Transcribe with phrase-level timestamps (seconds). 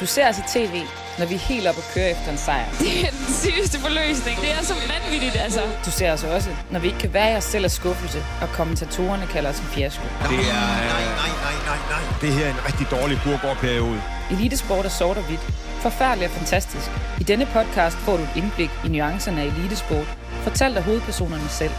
[0.00, 0.82] Du ser os i tv,
[1.18, 2.64] når vi er helt oppe og kører efter en sejr.
[2.78, 4.40] Det er den sygeste forløsning.
[4.40, 5.60] Det er så vanvittigt, altså.
[5.86, 8.48] Du ser os også, når vi ikke kan være i os selv af skuffelse, og
[8.48, 10.02] kommentatorerne kalder os en fiasko.
[10.02, 10.28] Det er...
[10.28, 12.02] Nej, nej, nej, nej, nej.
[12.20, 14.02] Det her er en rigtig dårlig burgårdperiode.
[14.30, 15.40] Elitesport er sort og hvidt.
[15.80, 16.90] Forfærdeligt og fantastisk.
[17.20, 20.06] I denne podcast får du et indblik i nuancerne af elitesport,
[20.42, 21.72] fortalt af hovedpersonerne selv.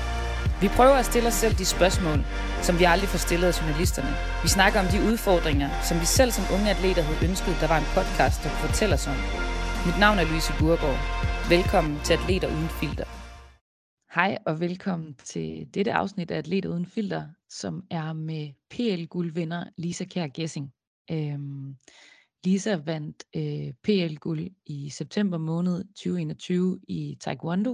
[0.63, 2.19] Vi prøver at stille os selv de spørgsmål,
[2.67, 4.13] som vi aldrig får stillet af journalisterne.
[4.43, 7.79] Vi snakker om de udfordringer, som vi selv som unge atleter havde ønsket, der var
[7.81, 9.19] en podcast, der kunne fortælle os om.
[9.87, 11.01] Mit navn er Louise Burgård.
[11.55, 13.07] Velkommen til Atleter Uden Filter.
[14.17, 17.23] Hej og velkommen til dette afsnit af Atleter Uden Filter,
[17.59, 20.67] som er med PL-guldvinder Lisa Kær Gessing.
[21.11, 21.75] Øhm,
[22.45, 27.73] Lisa vandt øh, PL-guld i september måned 2021 i Taekwondo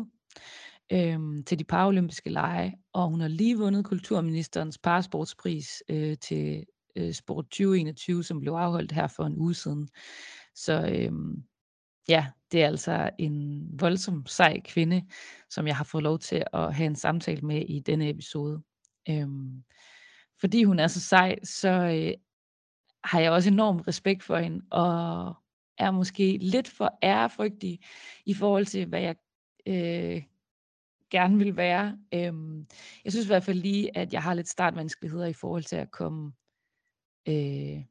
[0.91, 7.13] øhm, til de paralympiske lege, og hun har lige vundet kulturministerens parasportspris øh, til øh,
[7.13, 9.89] Sport 2021, som blev afholdt her for en uge siden.
[10.55, 11.43] Så øhm,
[12.09, 15.03] ja, det er altså en voldsom sej kvinde,
[15.49, 18.61] som jeg har fået lov til at have en samtale med i denne episode.
[19.09, 19.63] Øhm,
[20.39, 22.13] fordi hun er så sej, så øh,
[23.03, 25.33] har jeg også enorm respekt for hende, og
[25.77, 27.79] er måske lidt for ærefrygtig
[28.25, 29.15] i forhold til, hvad jeg
[29.65, 30.23] øh,
[31.11, 31.97] gerne vil være.
[32.13, 32.67] Øhm,
[33.03, 35.91] jeg synes i hvert fald lige, at jeg har lidt startvanskeligheder i forhold til at
[35.91, 36.31] komme,
[37.27, 37.83] øh,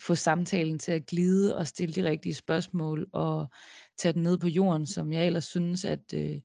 [0.00, 3.50] få samtalen til at glide og stille de rigtige spørgsmål og
[3.98, 6.40] tage den ned på jorden, som jeg ellers synes, at, øh,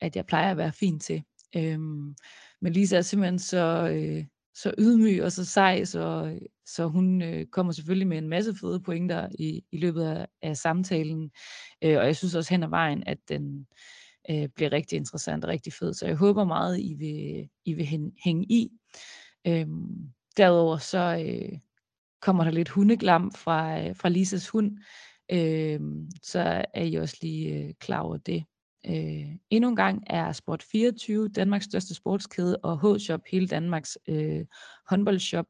[0.00, 1.22] at jeg plejer at være fin til.
[1.56, 2.14] Øhm,
[2.60, 7.46] men Lisa er simpelthen så, øh, så ydmyg og så sej, så, så hun øh,
[7.46, 11.30] kommer selvfølgelig med en masse fede pointer i, i løbet af, af samtalen.
[11.84, 13.64] Øh, og jeg synes også hen ad vejen, at den, øh,
[14.30, 15.94] Øh, bliver rigtig interessant og rigtig fed.
[15.94, 17.86] Så jeg håber meget, I vil, I vil
[18.24, 18.70] hænge i.
[19.46, 21.58] Øhm, derudover så øh,
[22.20, 24.78] kommer der lidt hundeglam fra, øh, fra Lisas hund,
[25.32, 28.44] øhm, så er I også lige øh, klar over det.
[28.86, 34.44] Øh, endnu en gang er Sport24 Danmarks største sportskæde og H-Shop hele Danmarks øh,
[34.88, 35.46] håndboldshop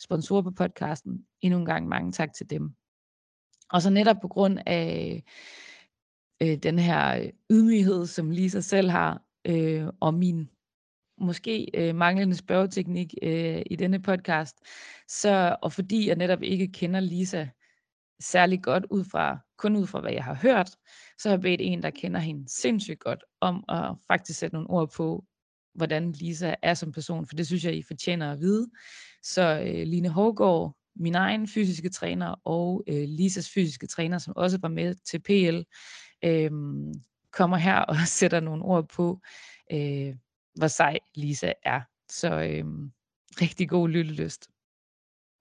[0.00, 1.26] sponsor på podcasten.
[1.40, 2.74] Endnu en gang mange tak til dem.
[3.70, 5.22] Og så netop på grund af
[6.42, 10.48] øh, den her ydmyghed, som Lisa selv har, øh, og min
[11.18, 14.56] måske øh, manglende spørgeteknik øh, i denne podcast,
[15.08, 17.46] så, og fordi jeg netop ikke kender Lisa
[18.20, 20.70] særlig godt ud fra, kun ud fra hvad jeg har hørt,
[21.18, 24.70] så har jeg bedt en, der kender hende sindssygt godt, om at faktisk sætte nogle
[24.70, 25.24] ord på,
[25.74, 28.70] hvordan Lisa er som person, for det synes jeg, I fortjener at vide.
[29.22, 34.58] Så øh, Line Hågård, min egen fysiske træner, og øh, Lisas fysiske træner, som også
[34.62, 35.62] var med til PL,
[36.24, 36.50] øh,
[37.32, 39.18] kommer her og sætter nogle ord på,
[39.72, 40.14] øh,
[40.54, 41.80] hvor sej Lisa er.
[42.08, 42.64] Så øh,
[43.40, 44.48] rigtig god lyttelyst.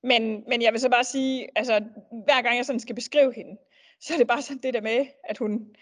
[0.04, 1.84] Men, men jeg vil så bare sige, altså
[2.26, 3.58] hver gang jeg sådan skal beskrive hende,
[4.02, 5.76] så er det bare sådan det der med, at hun,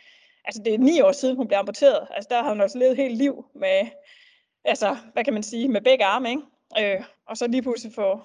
[0.46, 2.08] altså det er ni år siden, hun blev amputeret.
[2.12, 3.88] Altså der har hun også levet helt liv med,
[4.66, 6.96] altså hvad kan man sige, med begge arme, ikke?
[6.98, 8.22] Øh, og så lige pludselig få,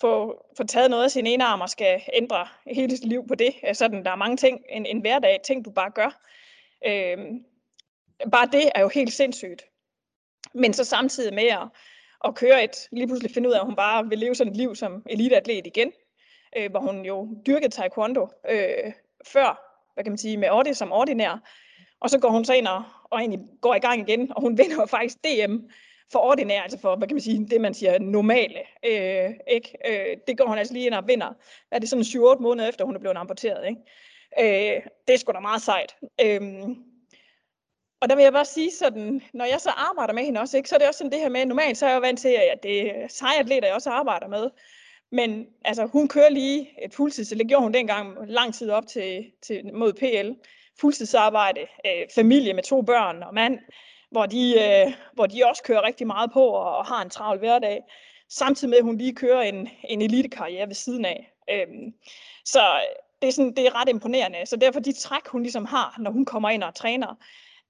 [0.00, 3.34] få, få taget noget af sin ene arm og skal ændre hele sit liv på
[3.34, 3.54] det.
[3.68, 6.20] Øh, sådan, der er mange ting, en, en hverdag, ting du bare gør.
[6.86, 7.18] Øh,
[8.32, 9.62] bare det er jo helt sindssygt.
[10.54, 11.68] Men så samtidig med at,
[12.24, 14.56] at køre et, lige pludselig finde ud af, at hun bare vil leve sådan et
[14.56, 15.92] liv som eliteatlet igen,
[16.56, 18.92] øh, hvor hun jo dyrkede taekwondo øh,
[19.26, 19.60] før,
[19.94, 21.38] hvad kan man sige, med ordi som ordinær.
[22.00, 24.58] Og så går hun så ind og, og egentlig går i gang igen, og hun
[24.58, 25.56] vinder faktisk DM
[26.12, 29.76] for ordinær, altså for, hvad kan man sige, det man siger normale, øh, ikke?
[29.86, 31.32] Øh, det går hun altså lige ind og vinder.
[31.70, 34.76] Er det sådan 7-8 måneder efter, hun er blevet amputeret, ikke?
[34.76, 35.96] Øh, det er sgu da meget sejt.
[36.24, 36.40] Øh,
[38.00, 40.68] og der vil jeg bare sige sådan, når jeg så arbejder med hende også, ikke,
[40.68, 42.28] så er det også sådan det her med, normalt så er jeg jo vant til,
[42.28, 44.50] at det er sejatleter, jeg også arbejder med.
[45.12, 49.32] Men altså, hun kører lige et fuldtids, det gjorde hun dengang lang tid op til,
[49.42, 50.48] til mod PL,
[50.80, 53.58] fuldtidsarbejde, øh, familie med to børn og mand,
[54.10, 57.38] hvor de, øh, hvor de også kører rigtig meget på og, og har en travl
[57.38, 57.82] hverdag,
[58.28, 61.32] samtidig med, at hun lige kører en, en elitekarriere ved siden af.
[61.50, 61.94] Øhm,
[62.44, 64.46] så øh, det er, sådan, det er ret imponerende.
[64.46, 67.14] Så derfor de træk, hun ligesom har, når hun kommer ind og træner,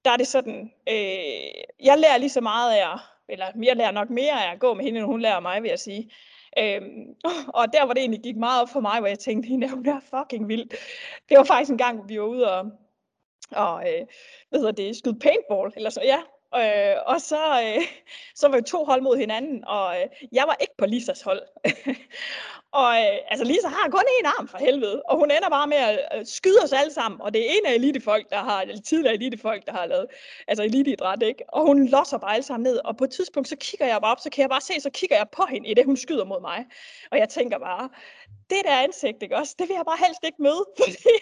[0.05, 2.97] der er det sådan, øh, jeg lærer lige så meget af,
[3.29, 5.69] eller jeg lærer nok mere af at gå med hende, end hun lærer mig, vil
[5.69, 6.11] jeg sige.
[6.57, 7.15] Øhm,
[7.47, 9.85] og der hvor det egentlig gik meget op for mig, hvor jeg tænkte, hende hun
[9.85, 10.69] er fucking vild.
[11.29, 12.71] Det var faktisk en gang, hvor vi var ude og,
[13.51, 14.05] og øh,
[14.49, 16.19] hvad hedder det, skyde paintball, eller så, ja.
[16.55, 17.81] Øh, og så, øh,
[18.39, 21.41] så var vi to hold mod hinanden, og øh, jeg var ikke på Lisas hold.
[22.71, 25.77] Og øh, altså Lisa har kun én arm for helvede, og hun ender bare med
[25.77, 27.21] at øh, skyde os alle sammen.
[27.21, 30.07] Og det er en af elitefolk, der har, eller tidligere elitefolk, der har lavet
[30.47, 31.43] altså eliteidræt, ikke?
[31.47, 32.77] Og hun losser bare alle sammen ned.
[32.85, 34.89] Og på et tidspunkt, så kigger jeg bare op, så kan jeg bare se, så
[34.89, 36.65] kigger jeg på hende, i det hun skyder mod mig.
[37.11, 37.89] Og jeg tænker bare,
[38.49, 39.55] det der ansigt, ikke også?
[39.59, 41.15] Det vil jeg bare helst ikke møde, fordi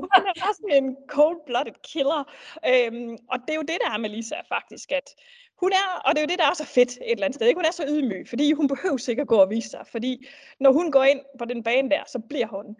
[0.00, 2.24] hun er bare sådan en cold-blooded killer.
[2.70, 5.14] Øhm, og det er jo det, der er med Lisa, faktisk, at
[5.60, 7.46] hun er, og det er jo det, der er så fedt et eller andet sted,
[7.46, 7.58] ikke?
[7.58, 10.26] hun er så ydmyg, fordi hun behøver sikkert gå og vise sig, fordi
[10.60, 12.76] når hun går ind på den bane der, så bliver hun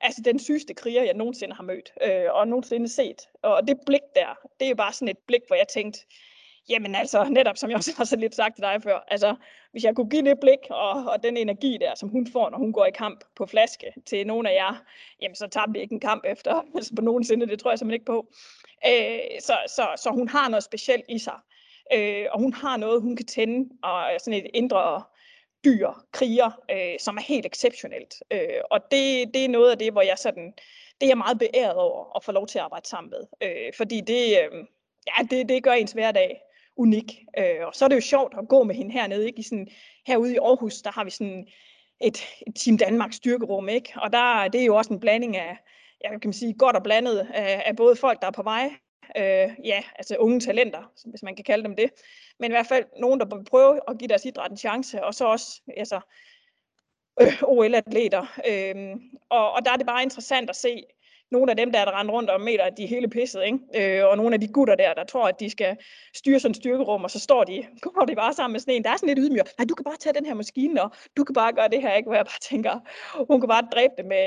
[0.00, 3.28] altså den sygeste kriger, jeg nogensinde har mødt, øh, og nogensinde set.
[3.42, 6.00] Og det blik der, det er jo bare sådan et blik, hvor jeg tænkte,
[6.68, 9.34] jamen altså, netop som jeg også har så lidt sagt til dig før, altså,
[9.72, 12.58] hvis jeg kunne give det blik og, og den energi der, som hun får, når
[12.58, 14.84] hun går i kamp på flaske til nogen af jer,
[15.22, 18.00] jamen så tager vi ikke en kamp efter, altså på nogensinde, det tror jeg simpelthen
[18.00, 18.26] ikke på.
[18.86, 21.40] Øh, så, så, så hun har noget specielt i sig.
[21.92, 25.02] Øh, og hun har noget, hun kan tænde, og sådan et indre
[25.64, 28.14] dyr, kriger, øh, som er helt exceptionelt.
[28.30, 30.52] Øh, og det, det er noget af det, hvor jeg sådan,
[31.00, 33.26] det er jeg meget beæret over at få lov til at arbejde sammen med.
[33.42, 34.64] Øh, fordi det, øh,
[35.06, 36.40] ja, det, det gør ens hverdag
[36.76, 37.18] unik.
[37.38, 39.38] Øh, og så er det jo sjovt at gå med hende hernede, ikke?
[39.38, 39.68] I sådan,
[40.06, 41.46] herude i Aarhus, der har vi sådan
[42.00, 43.92] et, et Team Danmark styrkerum, ikke?
[43.96, 45.58] Og der, det er jo også en blanding af,
[46.00, 48.70] jeg kan man sige, godt og blandet af, af både folk, der er på vej
[49.16, 51.90] øh, ja, altså unge talenter, hvis man kan kalde dem det.
[52.40, 55.14] Men i hvert fald nogen, der vil prøve at give deres idræt en chance, og
[55.14, 56.00] så også altså,
[57.20, 58.26] øh, OL-atleter.
[58.48, 58.96] Øh,
[59.30, 60.84] og, og der er det bare interessant at se
[61.30, 63.98] nogle af dem, der er render rundt om meter, at de er hele pisset, ikke?
[63.98, 65.76] Øh, og nogle af de gutter der, der tror, at de skal
[66.14, 68.84] styre sådan et styrkerum, og så står de, går de bare sammen med sådan en,
[68.84, 69.42] der er sådan lidt ydmyg.
[69.58, 71.94] Nej, du kan bare tage den her maskine, og du kan bare gøre det her,
[71.94, 72.06] ikke?
[72.06, 72.80] Hvor jeg bare tænker,
[73.30, 74.26] hun kan bare dræbe det med,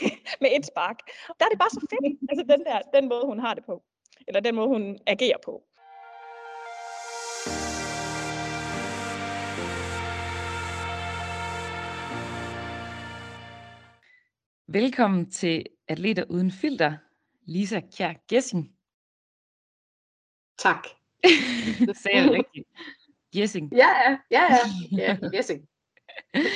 [0.42, 0.98] med et spark.
[1.38, 3.82] Der er det bare så fedt, altså den der, den måde, hun har det på
[4.28, 5.62] eller den måde, hun agerer på.
[14.72, 16.96] Velkommen til Atleter Uden Filter,
[17.46, 18.72] Lisa Kjær Gessing.
[20.58, 20.86] Tak.
[21.86, 22.68] det sagde jeg rigtigt.
[23.32, 23.72] Gessing.
[23.72, 24.58] Ja, ja, ja,
[24.92, 25.68] ja, Gessing.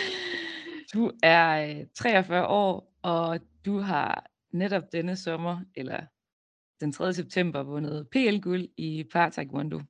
[0.94, 6.06] Du er 43 øh, år, og du har netop denne sommer, eller
[6.80, 7.12] den 3.
[7.12, 9.80] september vundet PL-guld i par taekwondo,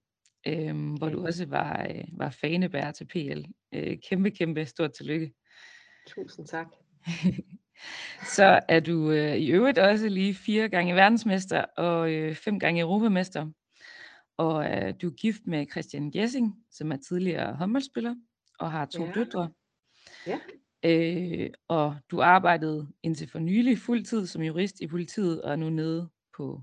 [0.46, 3.44] øh, hvor du også var, øh, var fanebærer til PL.
[3.74, 5.32] Øh, kæmpe, kæmpe stort tillykke.
[6.06, 6.66] Tusind tak.
[8.36, 12.80] Så er du øh, i øvrigt også lige fire gange verdensmester og øh, fem gange
[12.80, 13.50] europamester.
[14.36, 18.14] Og øh, du er gift med Christian Gessing, som er tidligere håndboldspiller
[18.58, 19.12] og har to ja.
[19.12, 19.50] døtre.
[20.26, 20.38] Ja.
[20.84, 25.70] Øh, og du arbejdede indtil for nylig fuldtid som jurist i politiet og er nu
[25.70, 26.62] nede på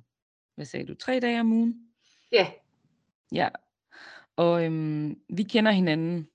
[0.56, 1.88] hvad sagde du, tre dage om ugen?
[2.32, 2.48] Ja.
[3.32, 3.50] Ja,
[4.36, 6.28] og øhm, vi kender hinanden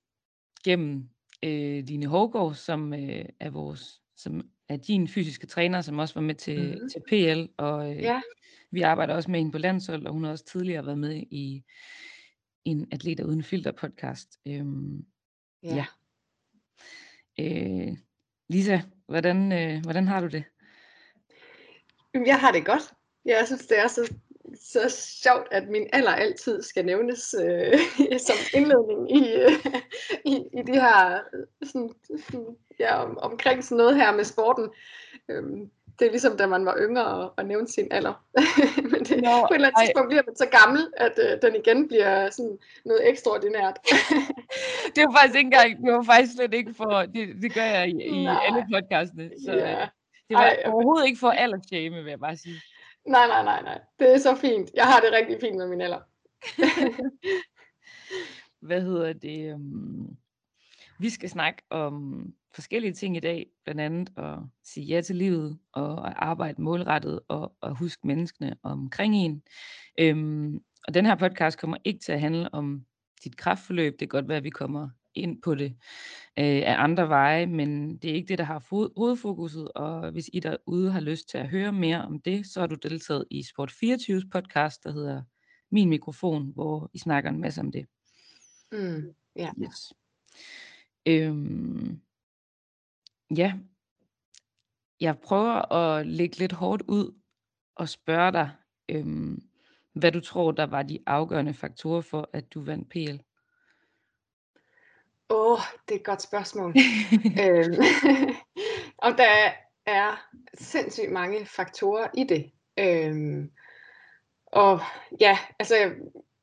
[0.64, 1.08] gennem
[1.42, 6.20] øh, Line Hågaard, som øh, er vores, som er din fysiske træner, som også var
[6.20, 6.88] med til, mm-hmm.
[6.88, 8.20] til PL, og øh, ja.
[8.70, 11.64] vi arbejder også med hende på landshold, og hun har også tidligere været med i
[12.64, 14.38] en Atleter Uden Filter podcast.
[14.46, 15.06] Øhm,
[15.62, 15.86] ja.
[17.38, 17.86] ja.
[17.88, 17.96] Øh,
[18.48, 20.44] Lisa, hvordan, øh, hvordan har du det?
[22.26, 22.95] Jeg har det godt.
[23.26, 24.12] Jeg synes, det er så,
[24.54, 27.78] så sjovt, at min alder altid skal nævnes øh,
[28.26, 29.52] som indledning i, øh,
[30.32, 31.20] i, i de her,
[31.62, 31.90] sådan,
[32.30, 34.68] sådan, ja, om, omkring sådan noget her med sporten.
[35.28, 38.24] Øhm, det er ligesom, da man var yngre og, og nævnte sin alder.
[38.90, 41.54] Men det, Nå, på et eller andet tidspunkt bliver man så gammel, at øh, den
[41.56, 43.76] igen bliver sådan noget ekstraordinært.
[44.94, 47.88] det var faktisk ikke engang, det var faktisk slet ikke for, det, det gør jeg
[47.88, 49.30] i, i alle podcastene.
[49.44, 49.86] Så ja.
[50.28, 52.60] det var Ej, overhovedet ikke for aldersshame, vil jeg bare sige.
[53.08, 53.80] Nej, nej, nej, nej.
[53.98, 54.70] Det er så fint.
[54.74, 56.00] Jeg har det rigtig fint med min alder.
[58.66, 59.52] Hvad hedder det?
[59.52, 60.16] Øhm,
[60.98, 65.58] vi skal snakke om forskellige ting i dag, blandt andet at sige ja til livet,
[65.72, 69.42] og at arbejde målrettet, og at huske menneskene omkring en.
[69.98, 72.84] Øhm, og den her podcast kommer ikke til at handle om
[73.24, 73.92] dit kraftforløb.
[73.92, 75.76] Det kan godt være, at vi kommer ind på det
[76.38, 78.64] øh, af andre veje, men det er ikke det, der har
[78.96, 82.66] hovedfokuset, og hvis I derude har lyst til at høre mere om det, så har
[82.66, 85.22] du deltaget i Sport 24's podcast, der hedder
[85.70, 87.86] Min Mikrofon, hvor I snakker en masse om det.
[88.72, 89.50] Mm, ja.
[89.62, 89.92] Yes.
[91.06, 92.00] Øhm,
[93.36, 93.52] ja,
[95.00, 97.20] jeg prøver at lægge lidt hårdt ud
[97.74, 98.50] og spørge dig,
[98.88, 99.42] øhm,
[99.94, 103.16] hvad du tror, der var de afgørende faktorer for, at du vandt PL.
[105.30, 106.74] Åh, oh, det er et godt spørgsmål.
[107.44, 107.74] øhm,
[109.06, 109.50] og der
[109.86, 112.50] er sindssygt mange faktorer i det.
[112.78, 113.50] Øhm,
[114.46, 114.80] og
[115.20, 115.92] ja, altså jeg,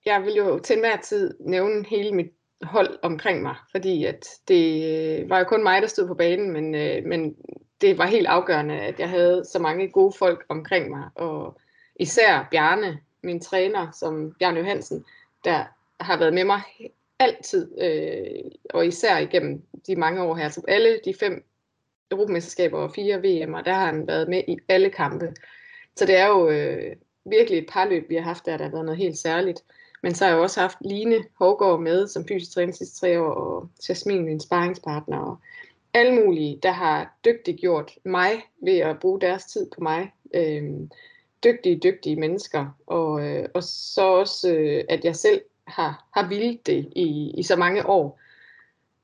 [0.06, 2.32] jeg vil jo til enhver tid nævne hele mit
[2.64, 4.84] hold omkring mig, fordi at det
[5.22, 7.36] øh, var jo kun mig, der stod på banen, men, øh, men
[7.82, 11.62] det var helt afgørende, at jeg havde så mange gode folk omkring mig, og
[11.96, 15.06] især Bjarne, min træner, som Bjarne Johansen,
[15.44, 15.66] der
[16.00, 16.62] har været med mig
[17.24, 21.46] altid, øh, og især igennem de mange år her, så alle de fem
[22.12, 25.34] Europamesterskaber og fire VM'er, der har han været med i alle kampe.
[25.96, 28.86] Så det er jo øh, virkelig et parløb, vi har haft der, der har været
[28.86, 29.64] noget helt særligt.
[30.04, 33.32] Men så har jeg også haft Line Hågaard med som fysisk træner sidste tre år,
[33.32, 35.38] og Jasmin, min sparringspartner, og
[35.94, 40.12] alle mulige, der har dygtigt gjort mig ved at bruge deres tid på mig.
[40.34, 40.64] Øh,
[41.44, 42.78] dygtige, dygtige mennesker.
[42.88, 47.44] Og, øh, og så også, øh, at jeg selv har, har vildt det i, i
[47.44, 48.20] så mange år.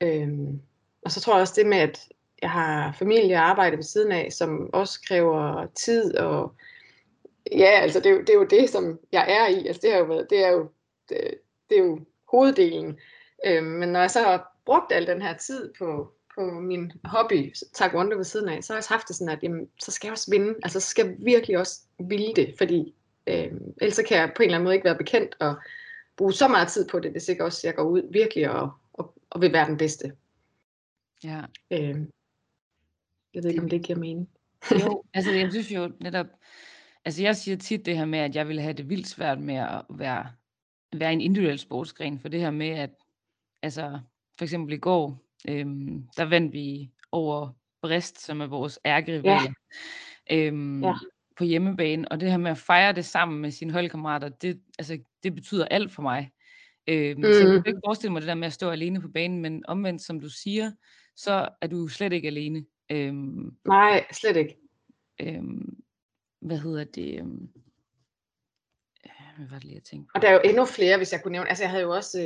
[0.01, 0.61] Øhm,
[1.05, 2.07] og så tror jeg også det med, at
[2.41, 6.53] jeg har familie og arbejde ved siden af, som også kræver tid og
[7.51, 9.67] ja, altså det er, jo, det er jo det, som jeg er i.
[9.67, 10.69] Altså det, har jo været, det er jo
[11.09, 11.19] det,
[11.69, 11.99] det er jo
[12.31, 12.97] hoveddelen.
[13.45, 17.53] Øhm, men når jeg så har brugt al den her tid på, på min hobby,
[17.73, 20.07] taekwondo ved siden af, så har jeg også haft det sådan, at jamen, så skal
[20.07, 20.55] jeg også vinde.
[20.63, 22.95] Altså så skal jeg virkelig også ville det, fordi
[23.27, 25.55] øhm, ellers så kan jeg på en eller anden måde ikke være bekendt og
[26.19, 29.13] bruge så meget tid på det, hvis ikke også jeg går ud virkelig og, og,
[29.29, 30.13] og vil være den bedste.
[31.23, 31.41] Ja.
[31.71, 32.11] Øhm,
[33.33, 34.29] jeg ved ikke, om det giver mening.
[34.71, 36.25] Jo, altså jeg synes jo netop,
[37.05, 39.55] altså jeg siger tit det her med, at jeg ville have det vildt svært med
[39.55, 40.31] at være,
[40.93, 42.89] være en individuel sportsgren, for det her med, at
[43.61, 43.99] altså
[44.37, 47.49] for eksempel i går, øhm, der vandt vi over
[47.81, 49.53] Brest, som er vores ærgerivaler,
[50.29, 50.35] ja.
[50.35, 50.93] Øhm, ja.
[51.39, 54.99] På hjemmebane, og det her med at fejre det sammen med sine holdkammerater, det, altså,
[55.23, 56.31] det betyder alt for mig.
[56.87, 57.23] Øhm, mm.
[57.23, 59.63] Så jeg kan ikke forestille mig det der med at stå alene på banen, men
[59.67, 60.71] omvendt, som du siger,
[61.15, 62.65] så er du slet ikke alene.
[62.91, 64.57] Øhm, Nej, slet ikke.
[65.21, 65.77] Øhm,
[66.41, 67.23] hvad hedder det?
[69.39, 71.23] Øhm, hvad var det lige, jeg tænkte Og der er jo endnu flere, hvis jeg
[71.23, 71.49] kunne nævne.
[71.49, 72.19] Altså jeg havde jo også,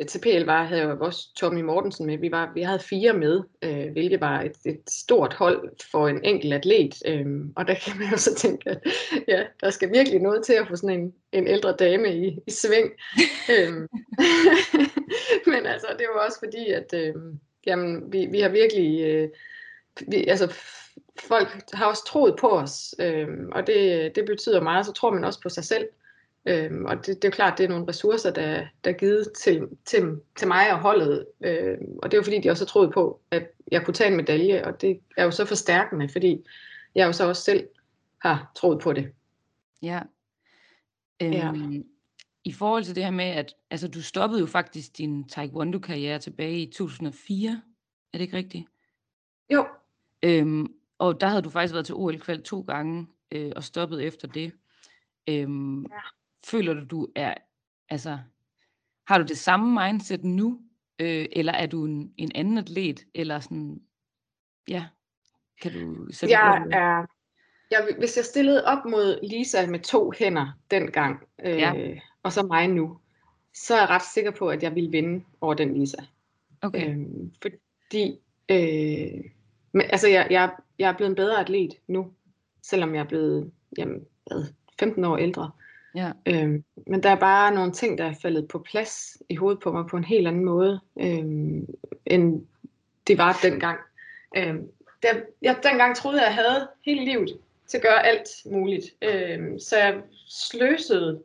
[0.00, 2.18] øh, til PL var, havde jeg jo også Tommy Mortensen med.
[2.18, 6.24] Vi, var, vi havde fire med, øh, hvilket var et, et stort hold for en
[6.24, 7.02] enkelt atlet.
[7.06, 7.26] Øh,
[7.56, 8.78] og der kan man jo så tænke, at
[9.28, 12.50] ja, der skal virkelig noget til at få sådan en, en ældre dame i, i
[12.50, 12.90] sving.
[13.54, 13.88] øhm,
[15.52, 17.14] men altså, det var også fordi, at øh,
[17.66, 19.00] jamen, vi, vi har virkelig...
[19.00, 19.28] Øh,
[20.08, 20.54] vi, altså,
[21.20, 25.24] folk har også troet på os, øh, og det, det betyder meget, så tror man
[25.24, 25.88] også på sig selv.
[26.46, 29.32] Øhm, og det, det er jo klart, det er nogle ressourcer, der, der er givet
[29.32, 31.26] til, til, til mig og holdet.
[31.44, 34.10] Øhm, og det er jo fordi, de også har troet på, at jeg kunne tage
[34.10, 36.46] en medalje, og det er jo så forstærkende, fordi
[36.94, 37.68] jeg jo så også selv
[38.18, 39.12] har troet på det.
[39.82, 40.00] Ja.
[41.22, 41.52] Øhm, ja.
[42.44, 46.62] I forhold til det her med, at altså, du stoppede jo faktisk din taekwondo-karriere tilbage
[46.62, 47.62] i 2004,
[48.12, 48.68] er det ikke rigtigt?
[49.52, 49.66] Jo.
[50.22, 54.28] Øhm, og der havde du faktisk været til OL-kval to gange, øh, og stoppet efter
[54.28, 54.52] det.
[55.28, 55.86] Øhm, ja
[56.46, 57.34] føler du, du er,
[57.88, 58.18] altså,
[59.06, 60.60] har du det samme mindset nu,
[60.98, 63.80] øh, eller er du en, en anden atlet, eller sådan,
[64.68, 64.86] ja,
[65.62, 67.06] kan du sætte jeg er,
[67.70, 71.74] jeg, hvis jeg stillede op mod Lisa med to hænder dengang, øh, ja.
[72.22, 72.98] og så mig nu,
[73.54, 76.02] så er jeg ret sikker på, at jeg vil vinde over den Lisa.
[76.62, 76.90] Okay.
[76.90, 77.06] Øh,
[77.42, 79.24] fordi, øh,
[79.72, 82.12] men, altså jeg, jeg, jeg er blevet en bedre atlet nu,
[82.62, 84.06] selvom jeg er blevet jamen,
[84.78, 85.50] 15 år ældre.
[85.94, 86.12] Ja.
[86.26, 89.72] Øhm, men der er bare nogle ting, der er faldet på plads i hovedet på
[89.72, 91.66] mig på en helt anden måde, øhm,
[92.06, 92.46] end
[93.06, 93.78] det var dengang.
[94.36, 94.68] Øhm,
[95.02, 98.86] der, jeg dengang troede, jeg havde hele livet til at gøre alt muligt.
[99.02, 101.22] Øhm, så jeg sløsede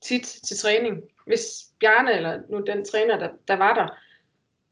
[0.00, 1.02] tit til træning.
[1.26, 3.98] Hvis Bjarne, eller nu den træner, der, der var der,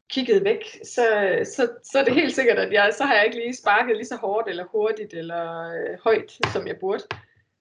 [0.09, 1.03] kiggede væk, så,
[1.43, 4.05] så, så er det helt sikkert, at jeg, så har jeg ikke lige sparket lige
[4.05, 7.03] så hårdt, eller hurtigt, eller øh, højt, som jeg burde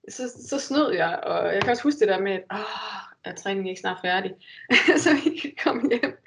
[0.09, 2.59] så, så snød jeg, og jeg kan også huske det der med, at åh,
[3.25, 4.35] er træningen ikke snart færdig,
[5.05, 6.19] så vi kan komme hjem.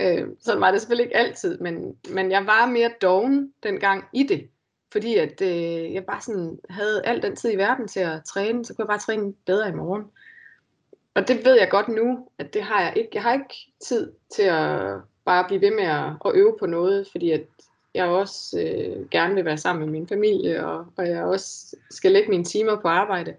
[0.00, 4.22] Øh, sådan var det selvfølgelig ikke altid, men, men jeg var mere doven dengang i
[4.22, 4.48] det,
[4.92, 8.64] fordi at øh, jeg bare sådan havde al den tid i verden til at træne,
[8.64, 10.04] så kunne jeg bare træne bedre i morgen.
[11.14, 13.10] Og det ved jeg godt nu, at det har jeg ikke.
[13.14, 17.08] Jeg har ikke tid til at bare blive ved med at, at øve på noget,
[17.10, 17.44] fordi at
[17.96, 22.12] jeg også øh, gerne vil være sammen med min familie, og, og jeg også skal
[22.12, 23.34] lægge mine timer på arbejde.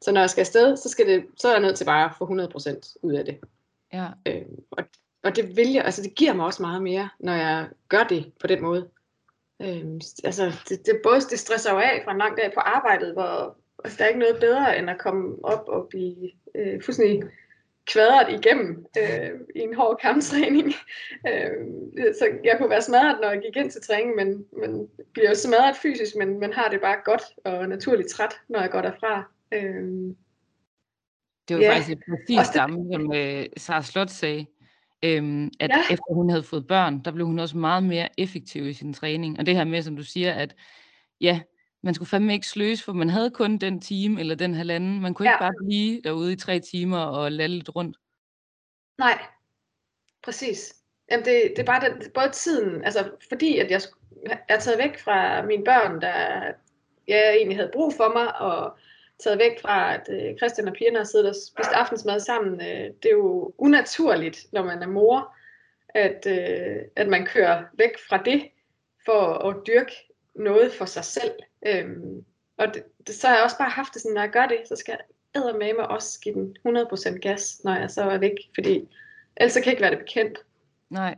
[0.00, 2.10] Så når jeg skal afsted, så, skal det, så er jeg nødt til bare at
[2.18, 3.38] få 100% ud af det.
[3.92, 4.06] Ja.
[4.26, 4.84] Øh, og,
[5.24, 8.32] og det vil jeg, altså det giver mig også meget mere, når jeg gør det
[8.40, 8.88] på den måde.
[9.62, 9.84] Øh,
[10.24, 13.56] altså det, det, både det stresser jo af fra en lang dag på arbejdet, hvor
[13.84, 17.22] altså, der er ikke noget bedre end at komme op og blive øh, fuldstændig
[17.86, 20.66] kvadret igennem øh, i en hård kamptræning.
[21.28, 21.50] øh,
[22.18, 25.34] så jeg kunne være smadret, når jeg gik ind til træning, men, men bliver jo
[25.34, 29.32] smadret fysisk, men, men har det bare godt og naturligt træt, når jeg går derfra.
[29.54, 30.14] Øh,
[31.48, 31.74] det var ja.
[31.74, 34.46] faktisk præcis det samme, som øh, Sara Slot sagde.
[35.02, 35.80] øhm, at Ja.
[35.90, 39.38] efter hun havde fået børn, der blev hun også meget mere effektiv i sin træning.
[39.38, 40.54] Og det her med, som du siger, at
[41.20, 41.40] ja,
[41.84, 45.00] man skulle fandme ikke sløse, for man havde kun den time eller den halvanden.
[45.00, 45.38] Man kunne ikke Ja.
[45.50, 47.96] bare blive derude i tre timer og lalle lidt rundt.
[48.98, 49.18] Nej,
[50.24, 50.74] præcis.
[51.10, 53.80] Jamen det, det er bare den, både tiden, altså fordi at jeg
[54.48, 56.42] er taget væk fra mine børn, der
[57.08, 58.78] jeg egentlig havde brug for mig, og
[59.22, 62.54] taget væk fra, at øh, Christian og pigerne har siddet og spist aftensmad sammen.
[62.60, 65.34] Øh, det er jo unaturligt, når man er mor,
[65.88, 68.48] at, øh, at man kører væk fra det,
[69.04, 69.92] for at dyrke
[70.34, 71.32] noget for sig selv.
[71.66, 72.24] Øhm,
[72.58, 74.58] og det, det, så har jeg også bare haft det sådan, når jeg gør det,
[74.68, 74.98] så skal
[75.34, 78.88] jeg med mig også give den 100% gas, når jeg så er væk, fordi
[79.36, 80.38] ellers så kan jeg ikke være det bekendt.
[80.90, 81.16] Nej.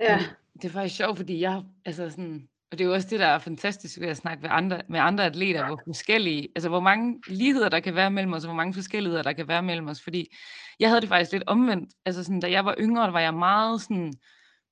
[0.00, 3.08] Ja, Men Det er faktisk sjovt, fordi jeg, altså sådan, og det er jo også
[3.10, 6.68] det, der er fantastisk ved at snakke med andre, med andre atleter, hvor forskellige, altså
[6.68, 9.62] hvor mange ligheder der kan være mellem os, og hvor mange forskelligheder der kan være
[9.62, 10.36] mellem os, fordi
[10.80, 13.80] jeg havde det faktisk lidt omvendt, altså sådan, da jeg var yngre, var jeg meget
[13.80, 14.12] sådan,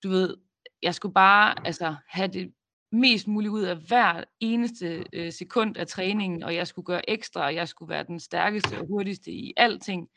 [0.02, 0.36] du ved,
[0.82, 2.52] jeg skulle bare, altså, have det
[2.92, 7.44] mest muligt ud af hver eneste øh, sekund af træningen, og jeg skulle gøre ekstra,
[7.44, 10.08] og jeg skulle være den stærkeste og hurtigste i alting.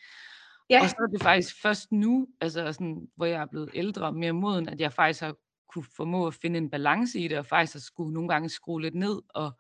[0.69, 4.05] ja, Og så er det faktisk først nu, altså sådan, hvor jeg er blevet ældre
[4.05, 5.35] og mere moden, at jeg faktisk har
[5.73, 8.81] kunne formå at finde en balance i det, og faktisk har skulle nogle gange skrue
[8.81, 9.51] lidt ned og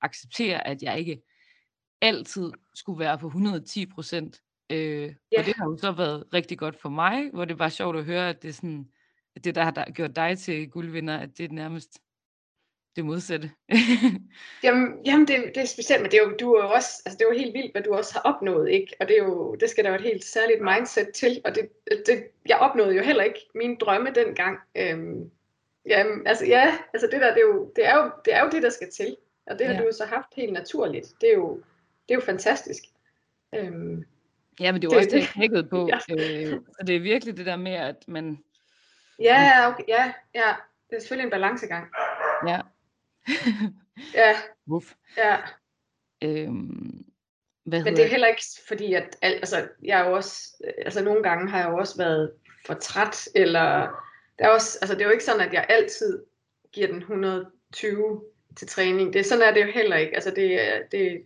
[0.00, 1.22] acceptere, at jeg ikke
[2.00, 4.42] altid skulle være på 110 procent.
[4.70, 5.38] Øh, Ja.
[5.40, 8.04] Og det har jo så været rigtig godt for mig, hvor det var sjovt at
[8.04, 8.88] høre, at det, er sådan,
[9.36, 11.98] at det der har gjort dig til guldvinder, at det er nærmest
[12.96, 13.50] det modsatte.
[14.62, 17.18] Jamen, jamen det, det er specielt, men det er jo, du er jo også, altså
[17.18, 18.96] det er jo helt vildt, hvad du også har opnået, ikke?
[19.00, 21.68] Og det, er jo, det skal der jo et helt særligt mindset til, og det,
[22.06, 24.58] det, jeg opnåede jo heller ikke mine drømme dengang.
[24.76, 25.30] Øhm,
[25.86, 28.50] jamen, altså ja, altså det der, det er, jo, det, er jo, det er jo
[28.50, 29.80] det, der skal til, og det har Ja.
[29.80, 31.06] du jo så haft helt naturligt.
[31.20, 31.56] Det er jo,
[32.08, 32.82] det er jo fantastisk.
[33.54, 34.04] Øhm,
[34.60, 35.88] ja, men det er jo Det- også det, jeg knækkede på.
[35.88, 35.98] Ja.
[36.14, 38.38] Øh, så det er virkelig det der med, at man,
[39.18, 40.54] ja, okay, ja, ja,
[40.90, 41.86] det er selvfølgelig en balancegang.
[42.48, 42.60] ja,
[44.14, 44.36] Ja,
[44.68, 44.92] Wuff.
[45.16, 45.36] ja.
[46.24, 47.04] Øhm,
[47.64, 51.04] hvad Men det er heller ikke fordi, at al, altså, jeg er jo også, altså
[51.04, 52.32] nogle gange har jeg jo også været
[52.66, 53.68] for træt, eller
[54.38, 56.22] der er også, altså det er jo ikke sådan, at jeg altid
[56.72, 58.22] giver den 120
[58.56, 59.12] til træning.
[59.12, 60.14] Det, sådan er det jo heller ikke.
[60.14, 61.22] Altså det, er- det,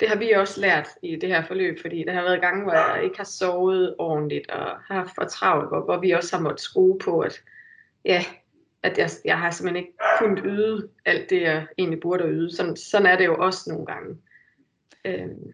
[0.00, 2.72] det har vi også lært i det her forløb, fordi der har været gange, hvor
[2.72, 6.42] jeg ikke har sovet ordentligt, og har haft for travlt, hvor, hvor vi også har
[6.42, 7.42] måttet skrue på, at
[8.04, 8.24] ja,
[8.82, 12.56] at jeg, jeg har simpelthen ikke kunnet yde alt det, jeg egentlig burde yde.
[12.56, 14.16] Sådan, sådan er det jo også nogle gange.
[15.04, 15.52] Øhm,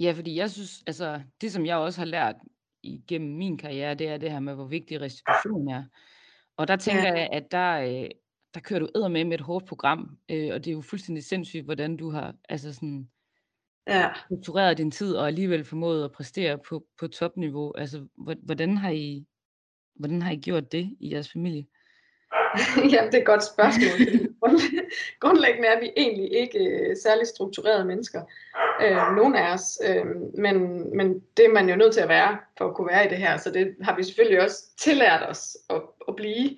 [0.00, 2.34] Ja, fordi jeg synes, altså det som jeg også har lært
[2.82, 5.84] igennem min karriere, det er det her med, hvor vigtig restitution er.
[6.56, 7.14] Og der tænker Ja.
[7.14, 8.08] jeg, at der, øh,
[8.54, 11.64] der kører du med med et hårdt program, øh, og det er jo fuldstændig sindssygt,
[11.64, 13.08] hvordan du har altså sådan,
[13.86, 14.10] ja.
[14.26, 17.72] struktureret din tid, og alligevel formået at præstere på, på topniveau.
[17.76, 19.26] Altså, hvor- hvordan har, I,
[19.94, 21.66] hvordan har I gjort det i jeres familie?
[22.92, 24.28] Jamen, det er et godt spørgsmål.
[25.20, 28.22] Grundlæggende er vi egentlig ikke øh, særlig strukturerede mennesker.
[28.82, 29.80] Øh, nogle af os.
[29.88, 30.06] Øh,
[30.38, 30.56] men,
[30.96, 33.18] men det er man jo nødt til at være, for at kunne være i det
[33.18, 33.36] her.
[33.36, 36.50] Så det har vi selvfølgelig også tillært os at, at blive.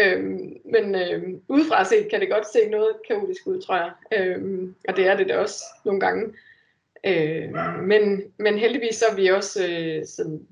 [0.00, 0.22] Øh,
[0.64, 3.90] men øh, udefra set kan det godt se noget kaotisk ud, tror jeg.
[4.12, 6.34] Øh, og det er det da også nogle gange.
[7.06, 10.46] Øh, men, men heldigvis så er vi også øh, sådan,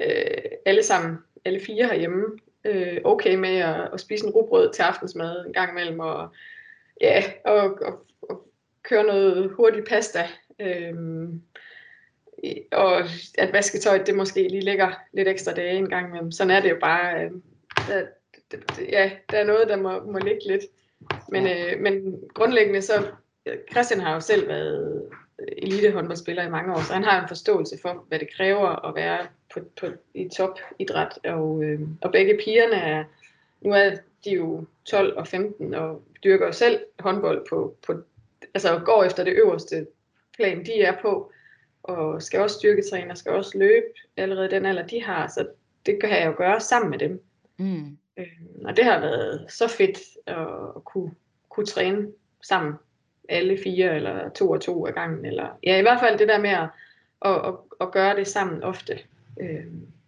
[0.00, 2.24] øh, alle sammen, alle fire herhjemme,
[2.68, 6.28] øh, okay med at, at spise en rugbrød til aftensmad en gang imellem, og,
[7.00, 8.48] ja, og, og, og
[8.82, 10.28] køre noget hurtig pasta.
[12.42, 12.98] I- og
[13.38, 16.32] at vasketøjet det måske lige ligger lidt ekstra dage en gang imellem.
[16.32, 17.24] Sådan er det jo bare.
[17.24, 17.30] Øh,
[17.88, 18.02] der,
[18.88, 20.62] ja, der er noget, der må, må ligge lidt.
[21.28, 23.06] Men, øh, men grundlæggende så,
[23.70, 25.08] Christian har jo selv været
[25.58, 29.26] elitehåndboldspiller i mange år, så han har en forståelse for, hvad det kræver at være
[29.54, 31.18] på, på, i topidræt.
[31.24, 33.04] Og, øh, og begge pigerne er,
[33.60, 33.90] nu er
[34.24, 37.94] de jo 12 og 15 og dyrker selv håndbold på, på
[38.54, 39.86] altså går efter det øverste
[40.36, 41.32] plan, de er på,
[41.82, 45.46] og skal også styrketræne, og skal også løbe allerede den alder, de har, så
[45.86, 47.22] det kan jeg jo gøre sammen med dem.
[47.56, 47.98] Mm.
[48.16, 48.26] Øh,
[48.64, 50.36] og det har været så fedt at,
[50.76, 51.14] at kunne,
[51.48, 52.08] kunne træne
[52.42, 52.74] sammen,
[53.28, 55.24] alle fire eller to og to ad gangen.
[55.24, 56.68] Eller, ja, i hvert fald det der med at,
[57.24, 58.98] at, at, at gøre det sammen ofte.
[59.40, 59.64] Øh,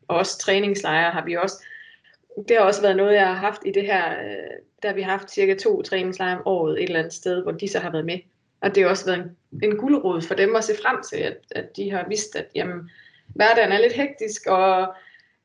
[0.08, 1.64] og også træningslejre har vi også.
[2.48, 5.02] Det har også været noget, jeg har haft i det her, øh, der har vi
[5.02, 8.04] haft cirka to træningslejre om året et eller andet sted, hvor de så har været
[8.04, 8.18] med.
[8.60, 11.36] Og det har også været en, en guldråd for dem at se frem til, at,
[11.50, 12.90] at de har vidst, at jamen,
[13.28, 14.94] hverdagen er lidt hektisk, og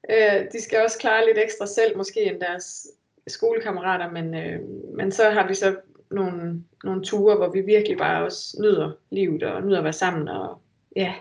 [0.10, 2.88] øh, de skal også klare lidt ekstra selv, måske end deres
[3.28, 4.60] skolekammerater, men, øh,
[4.96, 5.76] men så har vi så
[6.16, 10.28] nogle, nogle ture, hvor vi virkelig bare også nyder livet og nyder at være sammen
[10.28, 10.62] og
[10.96, 11.14] ja,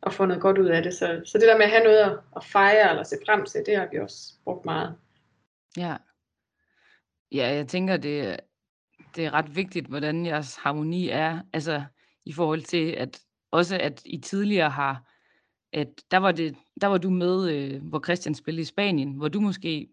[0.00, 0.94] og få noget godt ud af det.
[0.94, 3.62] Så, så det der med at have noget at, at fejre eller se frem til,
[3.66, 4.94] det har vi også brugt meget.
[5.76, 5.96] Ja.
[7.32, 8.40] Ja, jeg tænker, det,
[9.16, 11.82] det er ret vigtigt, hvordan jeres harmoni er, altså
[12.24, 15.12] i forhold til, at også at I tidligere har,
[15.72, 19.28] at der var, det, der var du med, øh, hvor Christian spillede i Spanien, hvor
[19.28, 19.88] du måske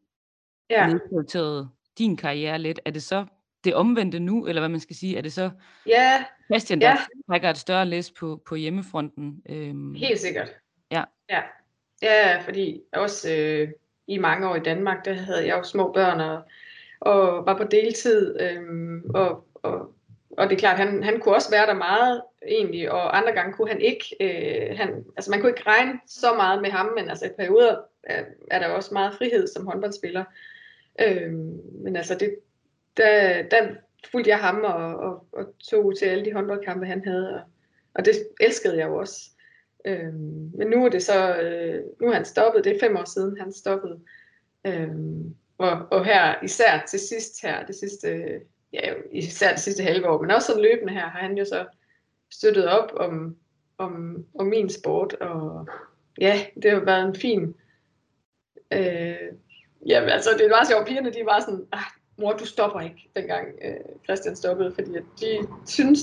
[0.70, 2.80] Ja, nedprioriterede din karriere lidt.
[2.86, 3.26] Er det så
[3.66, 5.18] det omvendte nu, eller hvad man skal sige?
[5.18, 5.50] Er det så
[5.88, 6.98] ja Christian, der Ja.
[7.28, 9.42] trækker et større læs på, på hjemmefronten?
[9.50, 10.56] Øhm, helt sikkert.
[10.92, 11.04] Ja.
[11.30, 11.42] Ja,
[12.02, 13.70] ja fordi også øh,
[14.08, 16.42] i mange år i Danmark, der havde jeg jo små børn og,
[17.00, 18.40] og var på deltid.
[18.42, 18.62] Øh,
[19.14, 19.96] og, og,
[20.38, 23.54] og det er klart, han, han kunne også være der meget egentlig, og andre gange
[23.54, 24.06] kunne han ikke.
[24.22, 27.78] Øh, han, altså man kunne ikke regne så meget med ham, men altså i perioder
[28.04, 30.24] er, er der også meget frihed som håndboldspiller.
[31.02, 31.34] Øh,
[31.84, 32.36] men altså det,
[32.98, 33.76] der, der
[34.12, 37.42] fulgte jeg ham og, og, og tog til alle de håndboldkampe, han havde, og,
[37.94, 39.30] og det elskede jeg jo også.
[39.86, 43.10] Øhm, men nu er det så, øh, nu er han stoppet, det er fem år
[43.14, 44.00] siden, han stoppede.
[44.68, 48.42] Øhm, og, og her, især til sidst her, det sidste,
[48.74, 51.66] ja, især det sidste halve år, men også sådan løbende her, har han jo så
[52.32, 53.38] støttet op om,
[53.78, 55.68] om, om min sport, og
[56.22, 57.56] ja, det har været en fin,
[58.72, 59.32] øh,
[59.88, 61.84] ja, altså det var sjovt, pigerne de var sådan, ah,
[62.18, 66.00] mor, du stopper ikke, dengang øh, Christian stoppede, fordi at de synes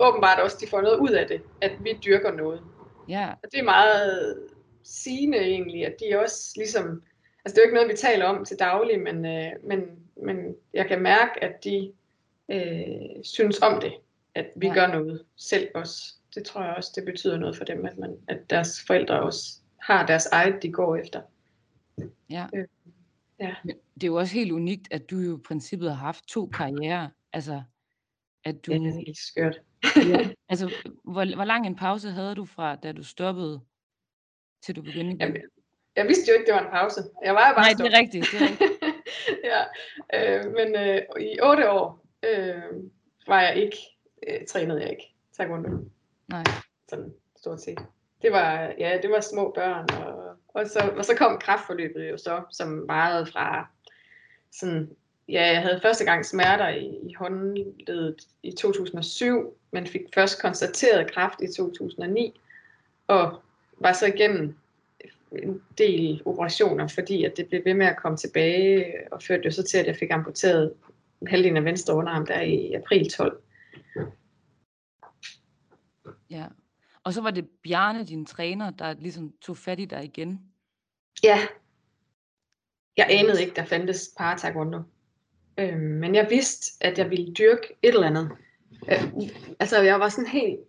[0.00, 2.60] åbenbart også, de får noget ud af det, at vi dyrker noget.
[3.08, 4.38] ja, Og det er meget
[4.82, 7.02] sigende egentlig, at de også ligesom,
[7.44, 9.80] altså det er jo ikke noget, vi taler om til daglig, men, øh, men,
[10.16, 11.92] men jeg kan mærke, at de
[12.48, 13.92] øh, synes om det,
[14.34, 14.74] at vi Ja.
[14.74, 16.14] gør noget selv også.
[16.34, 19.44] Det tror jeg også, det betyder noget for dem, at, man, at deres forældre også
[19.80, 21.20] har deres eget, de går efter.
[22.30, 22.46] ja.
[22.54, 22.64] Øh,
[23.40, 23.54] ja.
[23.64, 26.46] Men det er jo også helt unikt, at du jo i princippet har haft to
[26.46, 27.08] karrierer.
[27.32, 27.62] Altså,
[28.44, 28.72] at du...
[28.72, 29.60] Det er helt skørt.
[29.96, 30.30] Ja.
[30.48, 33.60] Altså, hvor, hvor lang en pause havde du fra, da du stoppede,
[34.62, 35.24] til du begyndte?
[35.24, 35.42] Jamen,
[35.96, 37.00] jeg vidste jo ikke, det var en pause.
[37.24, 37.94] Jeg var jo bare Nej, det stoppet.
[37.94, 38.26] er rigtigt.
[38.32, 38.72] Det er rigtigt.
[39.50, 39.62] ja,
[40.14, 42.62] øh, men øh, i otte år øh,
[43.26, 43.76] var jeg ikke,
[44.28, 45.68] øh, trænede jeg ikke taekwondo,
[46.28, 46.44] Nej.
[46.88, 47.78] sådan stort set.
[48.22, 52.16] Det var, ja, det var små børn, og, og, så, og så kom kraftforløbet jo
[52.16, 53.66] så, som varede fra
[54.52, 54.90] sådan,
[55.28, 61.12] ja, jeg havde første gang smerter i, i håndledet i 2007, men fik først konstateret
[61.12, 62.40] kraft i 2009,
[63.06, 63.42] og
[63.78, 64.56] var så igennem
[65.32, 69.50] en del operationer, fordi at det blev ved med at komme tilbage, og førte jo
[69.50, 70.72] så til, at jeg fik amputeret
[71.26, 73.42] halvdelen af venstre underarm der i april 12.
[76.30, 76.46] Ja.
[77.04, 80.40] Og så var det Bjarne, din træner, der ligesom tog fat i dig igen.
[81.24, 81.38] Ja.
[82.96, 84.78] Jeg anede ikke, der fandtes para-taekwondo.
[85.58, 88.30] Øhm, men jeg vidste, at jeg ville dyrke et eller andet.
[88.88, 89.28] Øh,
[89.60, 90.60] altså, jeg var sådan helt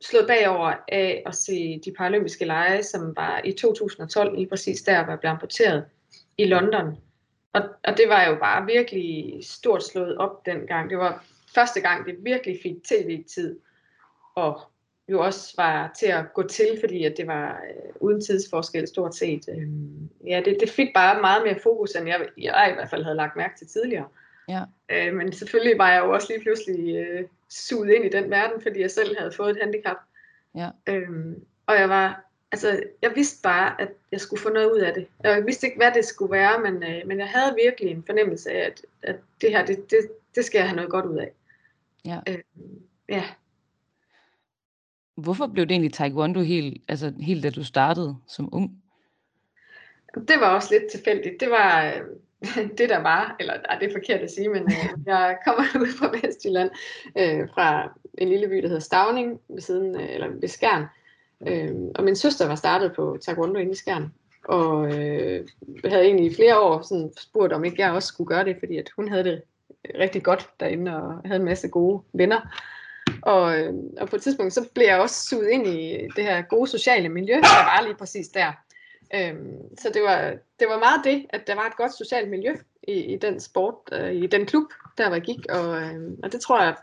[0.00, 5.04] slået bagover af at se de paralympiske lege, som var i 2012, lige præcis der,
[5.04, 5.84] hvor jeg blev amputeret
[6.38, 6.96] i London.
[7.52, 10.90] Og, og det var jo bare virkelig stort slået op dengang.
[10.90, 11.24] Det var
[11.54, 13.58] første gang, det virkelig fik tv-tid,
[14.34, 14.60] og
[15.10, 19.14] jo også var til at gå til, fordi at det var øh, uden tidsforskel stort
[19.14, 19.48] set.
[19.48, 19.68] Øh,
[20.26, 23.16] ja, det, det fik bare meget mere fokus, end jeg, jeg i hvert fald havde
[23.16, 24.08] lagt mærke til tidligere.
[24.48, 24.62] Ja.
[24.88, 28.62] Øh, men selvfølgelig var jeg jo også lige pludselig øh, suget ind i den verden,
[28.62, 29.96] fordi jeg selv havde fået et handicap.
[30.54, 30.68] Ja.
[30.86, 34.94] Øhm, og jeg var, altså, jeg vidste bare, at jeg skulle få noget ud af
[34.94, 35.06] det.
[35.24, 38.50] Jeg vidste ikke, hvad det skulle være, men, øh, men jeg havde virkelig en fornemmelse
[38.50, 39.98] af, at, at det her, det, det,
[40.34, 41.32] det skal jeg have noget godt ud af.
[42.04, 42.20] Ja.
[42.28, 43.24] Øhm, ja.
[45.14, 48.82] Hvorfor blev det egentlig taekwondo helt, altså helt da du startede som ung?
[50.14, 51.40] Det var også lidt tilfældigt.
[51.40, 52.00] Det var øh,
[52.78, 55.92] det, der var, eller nej, det er forkert at sige, men øh, jeg kommer ud
[55.98, 56.70] fra Vestjylland,
[57.18, 60.84] øh, fra en lille by, der hedder Stavning, ved siden, øh, eller ved Skjern.
[61.46, 64.12] Øh, og min søster var startet på taekwondo inde i Skjern,
[64.44, 65.48] og øh,
[65.84, 68.76] havde egentlig i flere år sådan spurgt, om ikke jeg også skulle gøre det, fordi
[68.76, 69.42] at hun havde det
[69.98, 72.40] rigtig godt derinde, og havde en masse gode venner.
[73.22, 76.42] Og, øhm, og på et tidspunkt, så blev jeg også suget ind i det her
[76.42, 78.52] gode sociale miljø, der var lige præcis der.
[79.14, 82.56] Øhm, så det var, det var meget det, at der var et godt socialt miljø
[82.88, 84.64] i, i den sport, øh, i den klub,
[84.98, 86.76] der var jeg gik, og, øh, og det tror jeg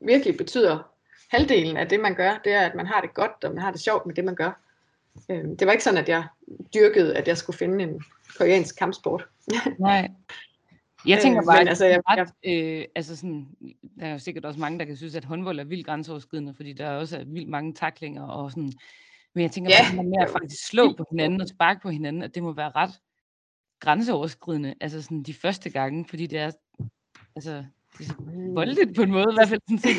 [0.00, 0.90] virkelig betyder
[1.30, 3.70] halvdelen af det, man gør, det er, at man har det godt, og man har
[3.70, 4.60] det sjovt med det, man gør.
[5.30, 6.24] Øh, det var ikke sådan, at jeg
[6.74, 8.02] dyrkede, at jeg skulle finde en
[8.38, 9.28] koreansk kampsport.
[9.78, 10.08] Nej.
[11.06, 13.48] Jeg tænker Øh, bare, men at altså, jeg- ret, øh, altså sådan,
[13.98, 16.72] der er jo sikkert også mange, der kan synes, at håndbold er vildt grænseoverskridende, fordi
[16.72, 18.72] der er også vildt mange taklinger og sådan.
[19.34, 19.76] Men jeg tænker Ja.
[19.92, 22.52] bare, at med at faktisk slå på hinanden og sparke på hinanden, at det må
[22.52, 22.90] være ret
[23.80, 26.50] grænseoverskridende, altså sådan de første gange, fordi det er,
[27.36, 27.64] altså,
[28.54, 29.96] voldeligt på en måde, i hvert fald sådan set.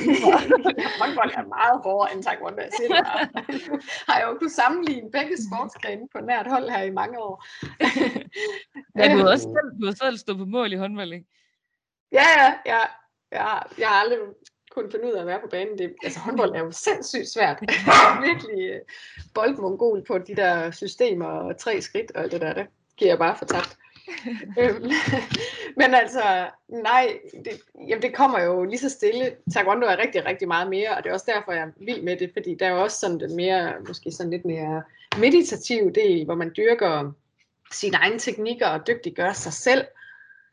[1.02, 2.62] Håndbold er meget hårdere end taekwondo.
[2.62, 3.28] Jeg siger det bare.
[4.08, 7.46] har jeg jo kunnet sammenligne begge sportsgrene på nært hold her i mange år.
[9.00, 11.28] ja, du har også selv, du har selv stået på mål i håndbold, ikke?
[12.12, 12.82] Ja, ja, ja.
[13.32, 14.20] Jeg, har, jeg har aldrig
[14.72, 15.78] kunnet finde ud af at være på banen.
[15.78, 17.58] Det, altså håndbold er jo sindssygt svært.
[17.62, 18.80] Er virkelig uh,
[19.34, 22.54] boldmongol på de der systemer og tre skridt og alt det der.
[22.54, 23.78] Det giver jeg bare for tabt.
[24.60, 24.92] Øhm,
[25.80, 29.32] men altså, nej, det, jamen det kommer jo lige så stille.
[29.54, 32.18] Taekwondo er rigtig, rigtig meget mere, og det er også derfor, jeg er vild med
[32.18, 34.84] det, fordi der er jo også sådan den mere, måske sådan lidt mere
[35.18, 37.12] meditativ del, hvor man dyrker
[37.72, 39.86] sine egne teknikker og dygtiggør sig selv.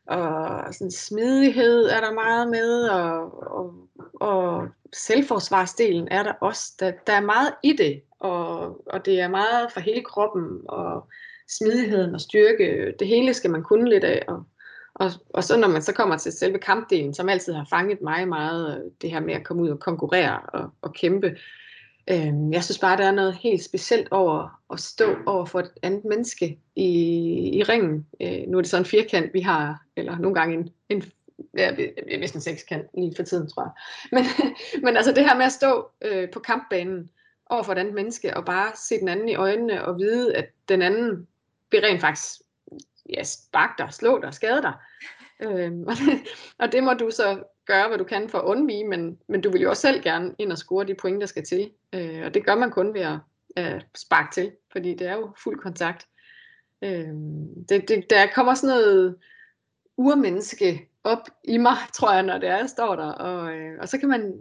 [0.07, 3.73] Og sådan smidighed er der meget med, og, og,
[4.13, 6.73] og selvforsvarsdelen er der også.
[6.79, 11.07] Der, der er meget i det, og, og det er meget for hele kroppen, og
[11.49, 14.23] smidigheden og styrke, øh, det hele skal man kunne lidt af.
[14.27, 14.43] Og,
[14.93, 18.27] og, og så når man så kommer til selve kampdelen, som altid har fanget mig
[18.27, 21.37] meget, øh, det her med at komme ud og konkurrere og, og kæmpe.
[22.11, 25.71] Øh, jeg synes bare, der er noget helt specielt over at stå over for et
[25.81, 26.89] andet menneske i,
[27.53, 28.07] i ringen.
[28.21, 31.03] Øh, nu er det sådan en firkant, vi har, eller nogle gange en, en
[31.57, 31.75] ja,
[32.19, 33.71] vist en sekskant lige for tiden, tror jeg.
[34.11, 34.23] Men,
[34.85, 37.09] men altså det her med at stå øh, på kampbanen
[37.49, 40.45] over for et andet menneske, og bare se den anden i øjnene, og vide, at
[40.69, 41.27] den anden
[41.71, 42.41] vil rent faktisk
[43.09, 44.73] ja, sparke dig, slå dig, skade dig.
[45.41, 46.27] Øhm, og, det,
[46.57, 49.51] og det må du så gøre, hvad du kan for at undvige, men, men du
[49.51, 51.71] vil jo også selv gerne ind og score de point, der skal til.
[51.93, 53.17] Øh, og det gør man kun ved at
[53.57, 56.07] øh, sparke til, fordi det er jo fuld kontakt.
[56.83, 57.13] Øh,
[57.69, 59.17] det, det, der kommer sådan noget
[59.97, 63.11] urmenneske op i mig, tror jeg, når det er, jeg står der.
[63.11, 64.33] Og, øh, og så kan man,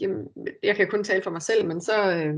[0.00, 0.28] jamen,
[0.62, 2.34] jeg kan kun tale for mig selv, men så, øh,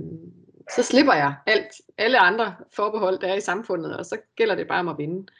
[0.76, 4.68] så slipper jeg alt, alle andre forbehold, der er i samfundet, og så gælder det
[4.68, 5.32] bare om at vinde.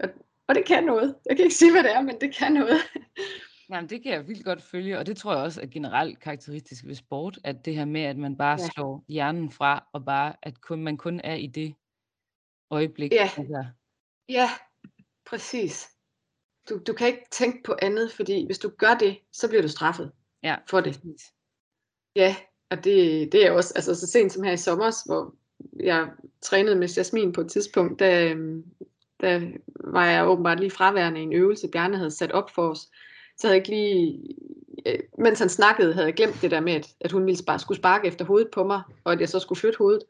[0.00, 0.08] Og,
[0.48, 1.16] og det kan noget.
[1.28, 2.78] Jeg kan ikke sige, hvad det er, men det kan noget.
[3.70, 6.84] Jamen, det kan jeg vildt godt følge, og det tror jeg også er generelt karakteristisk
[6.86, 8.68] ved sport, at det her med, at man bare ja.
[8.68, 11.74] slår hjernen fra, og bare, at kun, man kun er i det
[12.70, 13.12] øjeblik.
[13.12, 13.64] Ja, altså.
[14.28, 14.48] ja
[15.26, 15.90] præcis.
[16.68, 19.68] Du, du kan ikke tænke på andet, fordi hvis du gør det, så bliver du
[19.68, 20.12] straffet
[20.42, 20.94] ja, for det.
[20.94, 21.34] Præcis.
[22.16, 22.36] Ja,
[22.74, 25.34] og det, det er også, altså så sent som her i sommer, hvor
[25.80, 26.08] jeg
[26.42, 28.64] trænede med Jasmin på et tidspunkt, der, øhm,
[29.20, 29.40] der
[29.84, 32.78] var jeg åbenbart lige fraværende i en øvelse, Bjarne havde sat op for os.
[33.38, 34.34] Så havde jeg ikke lige,
[34.86, 37.58] øh, mens han snakkede, havde jeg glemt det der med, at, at hun ville spare,
[37.58, 40.02] skulle sparke efter hovedet på mig, og at jeg så skulle flytte hovedet.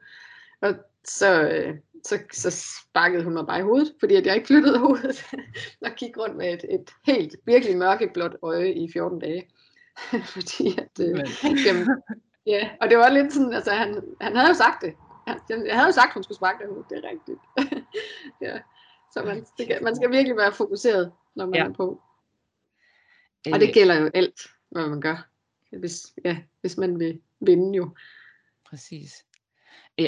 [0.60, 0.74] Og
[1.04, 1.74] så, øh,
[2.04, 5.26] så, så sparkede hun mig bare i hovedet, fordi at jeg ikke flyttede hovedet,
[5.86, 9.48] og gik rundt med et, et helt virkelig mørkeblåt øje i 14 dage.
[10.34, 11.26] fordi at, øh,
[11.66, 11.88] jamen,
[12.46, 14.94] Ja, og det var lidt sådan, altså han, han havde jo sagt det.
[15.26, 17.40] Han, jeg havde jo sagt, hun skulle sparke det det er rigtigt.
[18.46, 18.58] ja.
[19.12, 21.64] Så man, det, man skal virkelig være fokuseret, når man ja.
[21.64, 22.02] er på.
[23.52, 23.74] Og det øh.
[23.74, 25.28] gælder jo alt, hvad man gør.
[25.78, 27.90] Hvis, ja, hvis man vil vinde jo.
[28.64, 29.24] Præcis.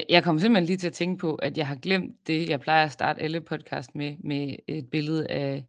[0.08, 2.84] Jeg kommer simpelthen lige til at tænke på, at jeg har glemt det, jeg plejer
[2.84, 5.64] at starte alle podcast med, med et billede af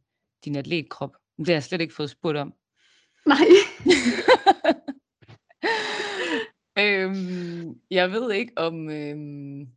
[0.45, 1.15] din atletkrop.
[1.37, 2.53] Det har jeg slet ikke fået spurgt om.
[3.25, 3.37] Nej.
[7.07, 9.67] Øhm, jeg ved ikke om, øhm,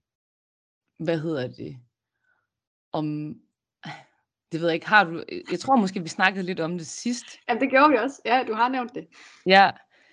[0.99, 1.77] hvad hedder det,
[2.93, 3.35] om,
[4.53, 7.27] det ved jeg ikke, har du, jeg tror måske, vi snakkede lidt om det sidst.
[7.49, 8.23] Ja, det gjorde vi også.
[8.25, 9.07] Ja, du har nævnt det.
[9.47, 9.71] Ja,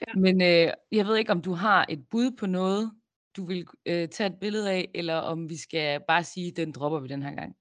[0.07, 0.13] ja.
[0.15, 2.91] men øh, jeg ved ikke, om du har et bud på noget,
[3.37, 6.99] du vil øh, tage et billede af, eller om vi skal bare sige, den dropper
[6.99, 7.55] vi den her gang.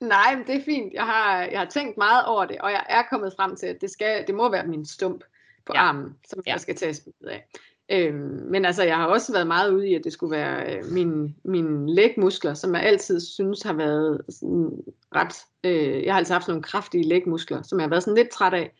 [0.00, 0.92] Nej, men det er fint.
[0.92, 3.80] Jeg har, jeg har tænkt meget over det, og jeg er kommet frem til, at
[3.80, 5.24] det, skal, det må være min stump
[5.66, 5.80] på ja.
[5.80, 6.52] armen, som ja.
[6.52, 7.48] jeg skal tage et billede af.
[7.90, 10.84] Øhm, men altså, jeg har også været meget ude i, at det skulle være øh,
[10.92, 14.70] mine, mine lægmuskler, som jeg altid synes har været sådan
[15.14, 15.34] ret...
[15.64, 18.54] Øh, jeg har altid haft nogle kraftige lægmuskler, som jeg har været sådan lidt træt
[18.54, 18.74] af.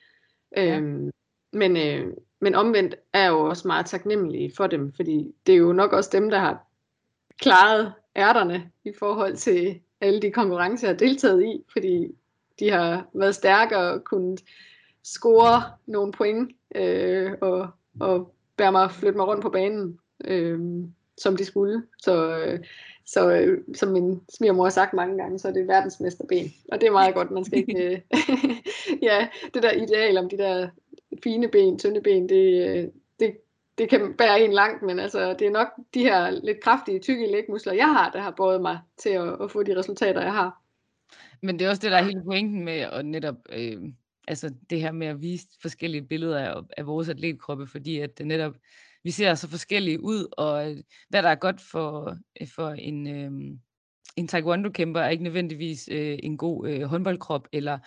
[0.57, 1.11] Øhm, ja.
[1.53, 5.59] men, øh, men omvendt er jeg jo også meget taknemmelig for dem, fordi det er
[5.59, 6.67] jo nok også dem, der har
[7.38, 12.09] klaret ærterne i forhold til alle de konkurrencer, jeg har deltaget i, fordi
[12.59, 14.45] de har været stærkere og kunnet
[15.03, 17.69] score nogle point øh, og,
[18.01, 20.61] og bære mig flytte mig rundt på banen, øh,
[21.19, 21.83] som de skulle.
[21.99, 22.59] Så, øh,
[23.07, 26.55] så øh, som min svigermor har sagt mange gange, så er det verdensmesterben.
[26.73, 27.85] Og det er meget godt, man skal ikke...
[27.85, 28.01] Øh,
[29.09, 30.69] ja, det der ideal om de der
[31.23, 32.88] fine ben, tynde ben, det, øh,
[33.21, 33.37] det,
[33.79, 37.27] det kan bære en langt, men altså, det er nok de her lidt kraftige, tykke
[37.27, 40.61] lægmuskler, jeg har, der har båret mig til at, at få de resultater, jeg har.
[41.43, 43.83] Men det er også det, der er hele pointen med at netop øh,
[44.29, 48.27] altså det her med at vise forskellige billeder af, af vores atletkroppe, fordi at det
[48.27, 48.55] netop,
[49.05, 50.77] vi ser så forskellige ud, og øh,
[51.09, 53.57] hvad der er godt for, øh, for en, øh,
[54.17, 57.79] en taekwondo-kæmper, er ikke nødvendigvis øh, en god øh, håndboldkrop, eller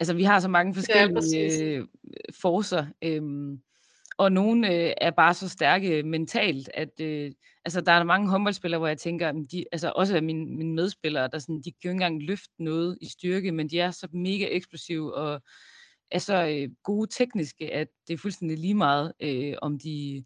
[0.00, 1.60] Altså, vi har så mange forskellige præcis.
[1.60, 1.86] øh,
[2.40, 3.60] forcer, øhm,
[4.18, 7.32] og nogle øh, er bare så stærke mentalt, at øh,
[7.64, 11.28] altså, der er mange håndboldspillere, hvor jeg tænker, at de, altså også mine, mine medspillere,
[11.32, 14.08] der sådan, de kan jo ikke engang løfte noget i styrke, men de er så
[14.12, 15.42] mega eksplosive og
[16.10, 20.24] er så øh, gode tekniske, at det er fuldstændig lige meget, øh, om de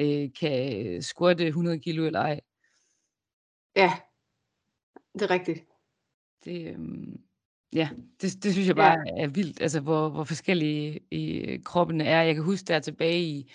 [0.00, 2.40] øh, kan squatte 100 kilo eller ej.
[3.76, 3.92] Ja,
[5.12, 5.64] det er rigtigt.
[6.44, 7.20] Det, øhm,
[7.72, 7.88] ja,
[8.20, 9.22] det, det synes jeg bare ja.
[9.22, 12.22] er vildt, altså hvor, hvor forskellige i kroppene er.
[12.22, 13.52] Jeg kan huske der tilbage i,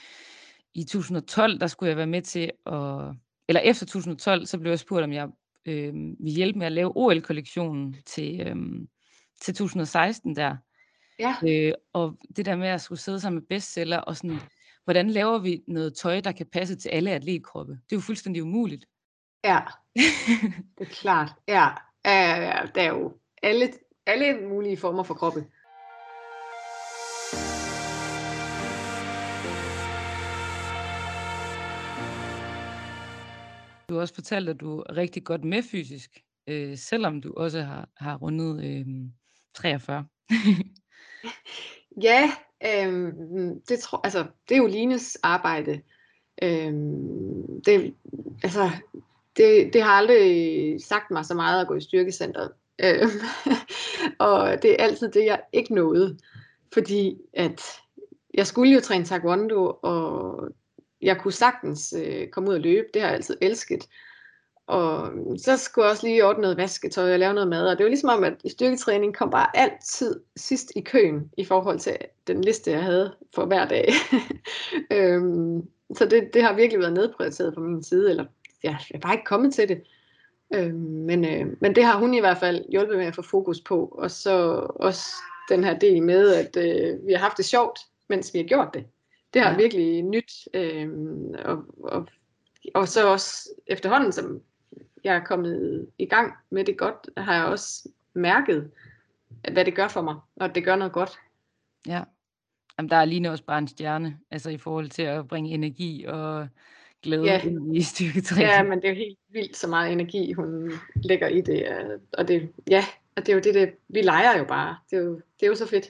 [0.73, 3.15] i 2012, der skulle jeg være med til at,
[3.47, 5.29] eller efter 2012, så blev jeg spurgt, om jeg
[5.65, 8.55] øh, ville hjælpe med at lave OL-kollektionen til, øh,
[9.41, 10.57] til 2016 der.
[11.19, 11.35] Ja.
[11.47, 14.39] Øh, og det der med at skulle sidde sammen med bestseller og sådan,
[14.83, 17.73] hvordan laver vi noget tøj, der kan passe til alle atletkroppe?
[17.73, 18.85] Det er jo fuldstændig umuligt.
[19.43, 19.59] Ja,
[20.77, 21.29] det er klart.
[21.47, 21.67] Ja,
[22.05, 23.73] ja, ja, der er jo alle,
[24.05, 25.45] alle mulige former for kroppe.
[33.89, 37.61] Du har også fortalt, at du er rigtig godt med fysisk, øh, selvom du også
[37.61, 38.85] har, har rundet øh,
[39.53, 40.05] 43.
[42.01, 42.31] Ja,
[42.65, 43.13] øh,
[43.69, 45.81] det, tror, altså, det er jo Lines arbejde.
[46.41, 46.73] Øh,
[47.65, 47.93] det,
[48.43, 48.69] altså,
[49.37, 52.51] det, det har aldrig sagt mig så meget at gå i styrkecenteret.
[52.83, 53.07] Øh,
[54.29, 56.17] og det er altid det, jeg ikke nåede.
[56.73, 57.61] Fordi at
[58.33, 60.49] jeg skulle jo træne taekwondo, og
[61.01, 62.87] jeg kunne sagtens øh, komme ud og løbe.
[62.93, 63.87] Det har jeg altid elsket.
[64.69, 67.67] Og så skulle jeg også lige ordne noget vasketøj og lave noget mad.
[67.67, 71.79] Og det var ligesom om, at styrketræning kom bare altid sidst i køen i forhold
[71.79, 73.89] til den liste, jeg havde for hver dag.
[74.91, 78.25] øhm, så det, det har virkelig været nedprioriteret fra min side, eller
[78.63, 79.81] ja, jeg er bare ikke kommet til det.
[80.53, 83.61] Øhm, men, øh, men det har hun i hvert fald hjulpet med at få fokus
[83.61, 83.85] på.
[83.85, 84.37] Og så
[84.75, 85.05] også
[85.49, 87.79] den her del med, at øh, vi har haft det sjovt,
[88.09, 88.85] mens vi har gjort det.
[89.33, 89.57] Det har Ja.
[89.57, 90.31] virkelig nyt.
[90.53, 92.05] Øhm, og, og,
[92.73, 94.41] og så også efterhånden, som
[95.03, 98.71] jeg er kommet i gang med det godt, har jeg også mærket,
[99.53, 101.19] hvad det gør for mig, og at det gør noget godt.
[101.87, 102.03] Ja.
[102.77, 106.05] Jamen, der er lige også bare en stjerne, altså i forhold til at bringe energi
[106.07, 106.47] og
[107.03, 107.41] glæde Ja.
[107.41, 108.47] ind i styrketræning.
[108.49, 111.67] Ja, men det er jo helt vildt så meget energi, hun lægger i det.
[111.69, 114.77] øh, Og det, ja, og det er jo det, det vi leger jo bare.
[114.91, 115.85] Det er jo, det er jo så fedt.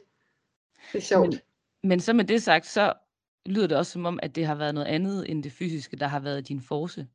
[0.91, 1.30] Det er sjovt.
[1.30, 1.39] Men,
[1.84, 2.93] men så med det sagt, så
[3.45, 6.08] lyder det også som om, at det har været noget andet end det fysiske, der
[6.08, 7.08] har været din force.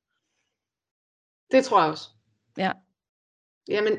[1.50, 2.08] Det tror jeg også.
[2.58, 2.72] Ja.
[3.68, 3.92] Jamen,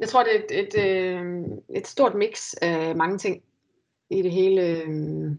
[0.00, 1.44] jeg tror, det er et, et, øh,
[1.76, 3.42] et stort mix af mange ting
[4.10, 4.62] i det hele.
[4.62, 5.30] øh,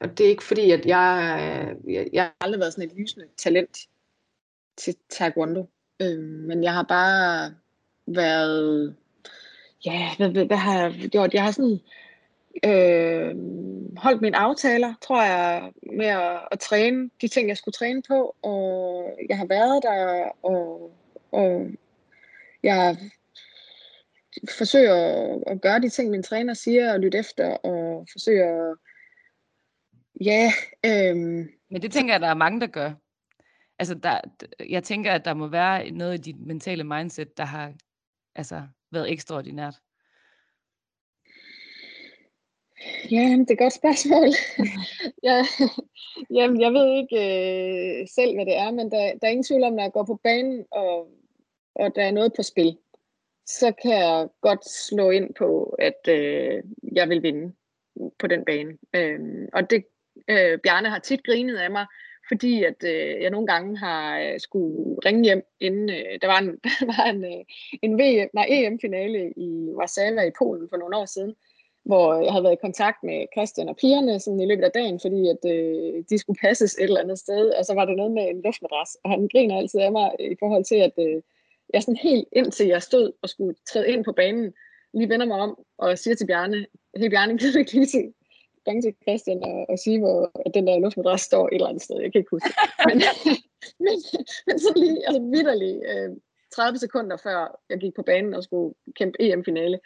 [0.00, 1.38] Og det er ikke fordi, at jeg,
[1.86, 3.78] øh, jeg, jeg har aldrig været sådan et lysende talent
[4.76, 5.70] til taekwondo.
[6.02, 7.54] Øh, Men jeg har bare
[8.06, 8.96] været,
[9.84, 11.34] ja, hvad, hvad, hvad har jeg gjort?
[11.34, 11.80] Jeg har sådan
[12.64, 13.36] øh,
[13.96, 18.36] holdt mine aftaler, tror jeg, med at, at træne de ting, jeg skulle træne på,
[18.42, 20.92] og jeg har været der, og,
[21.32, 21.70] og
[22.62, 22.96] jeg
[24.58, 28.76] forsøger at, at gøre de ting, min træner siger, og lytte efter, og forsøger at,
[30.20, 30.52] ja,
[30.86, 32.92] øhm, Men det tænker jeg, der er mange, der gør.
[33.78, 34.20] Altså, der,
[34.68, 37.72] jeg tænker, at der må være noget i dit mentale mindset, der har
[38.34, 39.74] altså, været ekstraordinært.
[43.10, 44.28] Ja, det er et godt spørgsmål.
[45.28, 45.44] ja,
[46.30, 49.64] jamen, jeg ved ikke øh, selv, hvad det er, men der, der er ingen tvivl
[49.64, 51.08] om, når jeg går på banen, og,
[51.74, 52.76] og der er noget på spil,
[53.46, 56.62] så kan jeg godt slå ind på, at øh,
[56.92, 57.52] jeg vil vinde
[58.18, 58.78] på den bane.
[58.94, 59.84] Øhm, og det,
[60.28, 61.86] øh, Bjarne har tit grinet af mig,
[62.28, 66.38] fordi at øh, jeg nogle gange har øh, skulle ringe hjem, inden øh, der var
[66.38, 66.48] en,
[66.80, 67.44] der var en, øh,
[67.82, 71.34] en VM, nej, EM-finale i Warszawa i Polen for nogle år siden,
[71.86, 75.00] hvor jeg havde været i kontakt med Christian og pigerne sådan i løbet af dagen,
[75.00, 78.12] fordi at øh, de skulle passes et eller andet sted, og så var det noget
[78.12, 81.22] med en luftmadras, og han griner altid af mig øh, i forhold til, at øh,
[81.74, 84.52] jeg sådan helt indtil jeg stod og skulle træde ind på banen,
[84.94, 88.12] lige vender mig om og siger til Bjarne, hey Bjarne, kan du ikke lige til,
[88.68, 91.82] ringe til Christian og, og sige, hvor at den der luftmadras står et eller andet
[91.82, 92.50] sted, jeg kan ikke huske.
[92.88, 92.96] Men,
[93.84, 93.96] men,
[94.46, 96.10] men så lige, altså vidderligt, øh,
[96.54, 99.78] 30 sekunder før jeg gik på banen og skulle kæmpe EM-finale,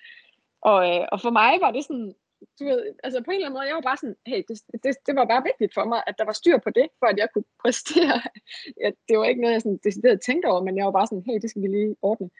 [0.60, 2.14] og, øh, og for mig var det sådan,
[2.60, 4.96] du ved, altså på en eller anden måde, jeg var bare sådan, hey, det, det,
[5.06, 7.28] det var bare vigtigt for mig, at der var styr på det, for at jeg
[7.32, 8.20] kunne præstere.
[8.82, 11.24] Ja, det var ikke noget, jeg sådan decideret tænkte over, men jeg var bare sådan,
[11.26, 12.30] hey, det skal vi lige ordne.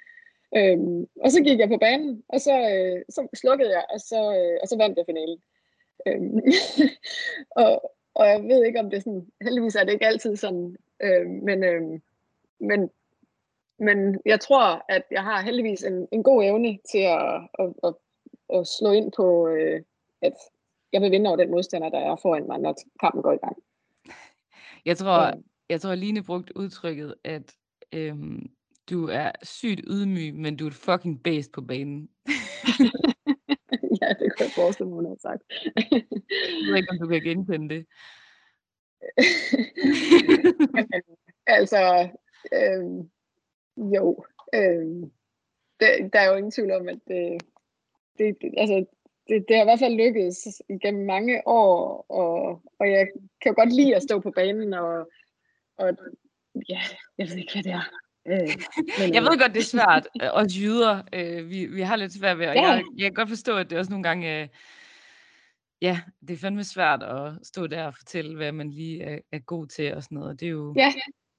[0.57, 4.21] Øhm, og så gik jeg på banen, og så, øh, så slukkede jeg, og så,
[4.39, 5.39] øh, og så vandt jeg finalen.
[6.07, 6.41] Øhm,
[7.63, 10.77] og, og jeg ved ikke, om det er sådan, heldigvis er det ikke altid sådan,
[11.03, 11.83] øh, men, øh,
[12.61, 12.91] men,
[13.79, 17.95] men jeg tror, at jeg har heldigvis en, en god evne til at, at, at,
[18.55, 19.83] at slå ind på, øh,
[20.23, 20.35] at
[20.93, 23.57] jeg vil vinde over den modstander, der er foran mig, når kampen går i gang.
[24.85, 25.33] Jeg tror,
[25.69, 27.55] jeg tror Line brugt udtrykket, at
[27.93, 28.51] øhm,
[28.91, 32.11] du er sygt ydmyg, men du er et fucking based på banen.
[34.01, 35.43] ja, det kunne jeg forestille mig, hun har sagt.
[35.93, 36.03] jeg
[36.69, 37.87] ved ikke, om du kan genkende det.
[41.57, 42.11] altså,
[42.53, 43.11] øhm,
[43.77, 44.25] jo,
[44.55, 45.13] øhm,
[45.81, 47.01] det, der er jo ingen tvivl om, at
[48.21, 48.85] det, det, altså,
[49.29, 53.09] det, det har i hvert fald lykkedes igennem mange år, og, og jeg
[53.43, 55.11] kan jo godt lide at stå på banen, og,
[55.79, 55.97] og
[56.69, 56.81] ja,
[57.19, 57.87] jeg ved ikke, hvad det er.
[58.27, 58.49] Øh,
[58.99, 60.09] men, jeg ved godt, det er svært.
[60.41, 62.63] Os jyder, øh, vi, vi har lidt svært ved, og ja.
[62.63, 64.49] jeg, jeg kan godt forstå, at det også nogle gange, øh,
[65.83, 69.39] ja, det er fandme svært at stå der og fortælle, hvad man lige er, er
[69.39, 70.41] god til og sådan noget.
[70.41, 70.93] Det er jo, ja.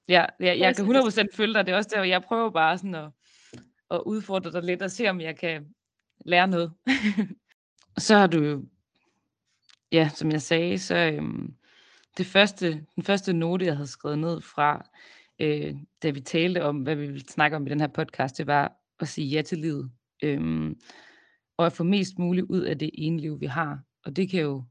[0.08, 1.66] Ja, jeg, jeg kan 100% følge dig.
[1.66, 3.10] Det er også der, jeg prøver bare sådan at,
[3.90, 5.66] at udfordre dig lidt og se, om jeg kan
[6.24, 6.72] lære noget.
[7.98, 8.64] så har du jo,
[9.92, 11.54] ja, som jeg sagde, så øhm,
[12.16, 14.88] det første, den første note, jeg havde skrevet ned fra,
[15.38, 18.46] øh, da vi talte om, hvad vi ville snakke om i den her podcast, det
[18.46, 19.90] var at sige ja til livet.
[20.22, 20.80] Øhm,
[21.56, 23.80] og at få mest muligt ud af det ene liv, vi har.
[24.04, 24.64] Og det kan jo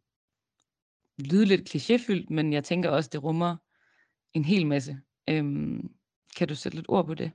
[1.17, 3.57] lyde lidt klichéfyldt, men jeg tænker også, det rummer
[4.33, 4.97] en hel masse.
[5.29, 5.91] Øhm,
[6.37, 7.31] kan du sætte lidt ord på det?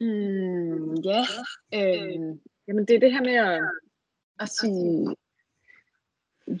[0.00, 1.22] Mm, ja,
[1.74, 2.36] øh,
[2.68, 3.62] jamen det er det her med at,
[4.40, 5.16] at sige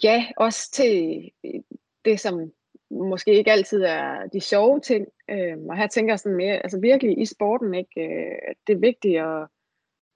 [0.04, 1.60] ja, også til øh,
[2.04, 2.52] det, som
[2.90, 5.08] måske ikke altid er de sjove ting.
[5.30, 8.00] Øh, og her tænker jeg sådan mere, altså virkelig i sporten, ikke?
[8.00, 9.46] Øh, det er vigtigt at,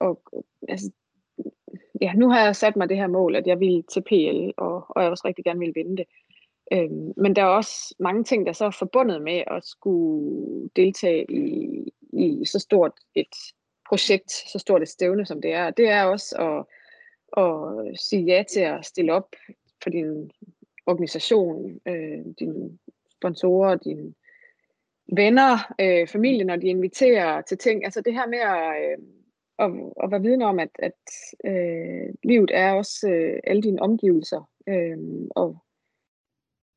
[0.00, 0.22] og,
[0.68, 0.90] altså,
[2.00, 4.86] ja, nu har jeg sat mig det her mål, at jeg vil til PL, og,
[4.88, 6.06] og jeg også rigtig gerne vil vinde det.
[6.72, 11.26] Øhm, men der er også mange ting, der så er forbundet med at skulle deltage
[11.30, 13.36] i, i så stort et
[13.88, 15.70] projekt, så stort et stævne, som det er.
[15.70, 16.64] Det er også at,
[17.44, 19.28] at sige ja til at stille op
[19.82, 20.30] for din
[20.86, 22.78] organisation, øh, dine
[23.10, 24.14] sponsorer, dine
[25.16, 27.84] venner, øh, familie, når de inviterer til ting.
[27.84, 28.98] Altså det her med at, øh,
[29.58, 29.70] at,
[30.04, 31.00] at være vidne om, at, at
[31.44, 34.98] øh, livet er også øh, alle dine omgivelser, øh,
[35.30, 35.62] og,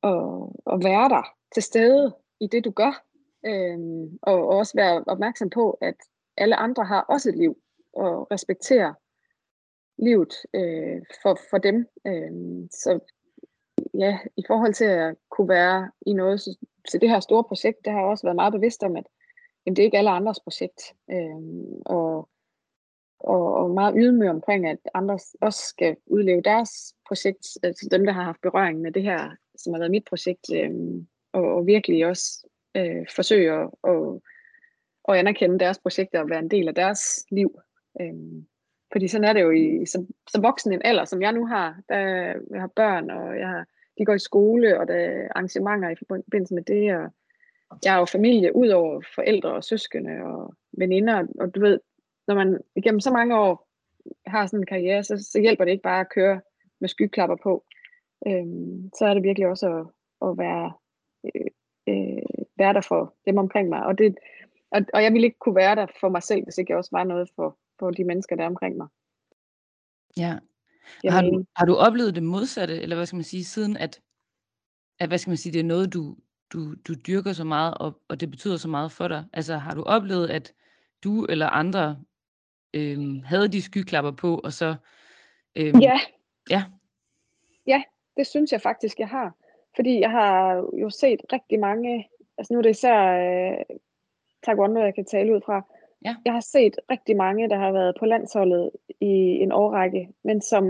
[0.06, 3.06] at, og være der til stede i det, du gør,
[3.46, 5.96] Øhm, og, også være opmærksom på, at
[6.38, 7.58] alle andre har også et liv,
[7.94, 8.96] og respektere
[9.98, 11.88] livet øh, for, for dem.
[12.08, 13.00] Øhm, så
[13.94, 16.42] ja, i forhold til at kunne være i noget
[16.92, 19.08] til det her store projekt, det har jeg også været meget bevidst om, at
[19.66, 20.82] jamen, det er ikke alle andres projekt.
[21.12, 22.30] Øhm, og,
[23.20, 28.12] og, og meget ydmyg omkring, at andre også skal udleve deres projekt, altså dem, der
[28.14, 30.72] har haft berøring med det her, som har været mit projekt, øh,
[31.34, 34.20] og, og virkelig også øh, forsøge at, at,
[35.10, 37.60] at anerkende deres projekter og være en del af deres liv.
[38.02, 38.14] Øh,
[38.92, 41.82] fordi sådan er det jo i, som, som voksen en alder, som jeg nu har.
[41.90, 41.98] Der,
[42.52, 43.66] jeg har børn, og jeg har
[43.98, 47.10] de går i skole, og der er arrangementer i forbindelse med det, og
[47.84, 51.80] jeg har jo familie ud over forældre og søskende og veninder, og du ved,
[52.28, 53.68] når man igennem så mange år
[54.28, 56.42] har sådan en karriere, så, så hjælper det ikke bare at køre
[56.80, 57.64] med skyklapper på.
[58.28, 59.86] Øhm, så er det virkelig også at,
[60.30, 60.74] at være,
[61.24, 61.48] øh,
[61.88, 63.86] øh, være der for dem omkring mig.
[63.86, 64.16] Og, det,
[64.72, 66.90] og, og jeg ville ikke kunne være der for mig selv, hvis ikke jeg også
[66.94, 68.88] var noget for, for de mennesker, der er omkring mig.
[70.18, 70.40] Ja,
[71.10, 74.02] har du, har du oplevet det modsatte, eller hvad skal man sige, siden at,
[75.00, 76.18] at hvad skal man sige, det er noget, du,
[76.54, 79.26] du, du dyrker så meget, og, og det betyder så meget for dig?
[79.34, 80.54] Altså har du oplevet, at
[81.04, 82.04] du eller andre
[82.74, 84.76] øhm, havde de skyklapper på, og så...
[85.56, 86.00] Øhm, ja.
[86.50, 86.64] Ja.
[87.68, 87.84] Ja,
[88.18, 89.36] det synes jeg faktisk, jeg har.
[89.76, 93.78] Fordi jeg har jo set rigtig mange, altså nu er det især øh,
[94.44, 95.62] taekwondo, jeg kan tale ud fra,
[96.06, 96.16] Ja.
[96.26, 99.14] Jeg har set rigtig mange, der har været på landsholdet i
[99.44, 100.66] en årrække, men som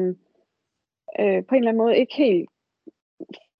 [1.19, 2.49] øh, på en eller anden måde ikke helt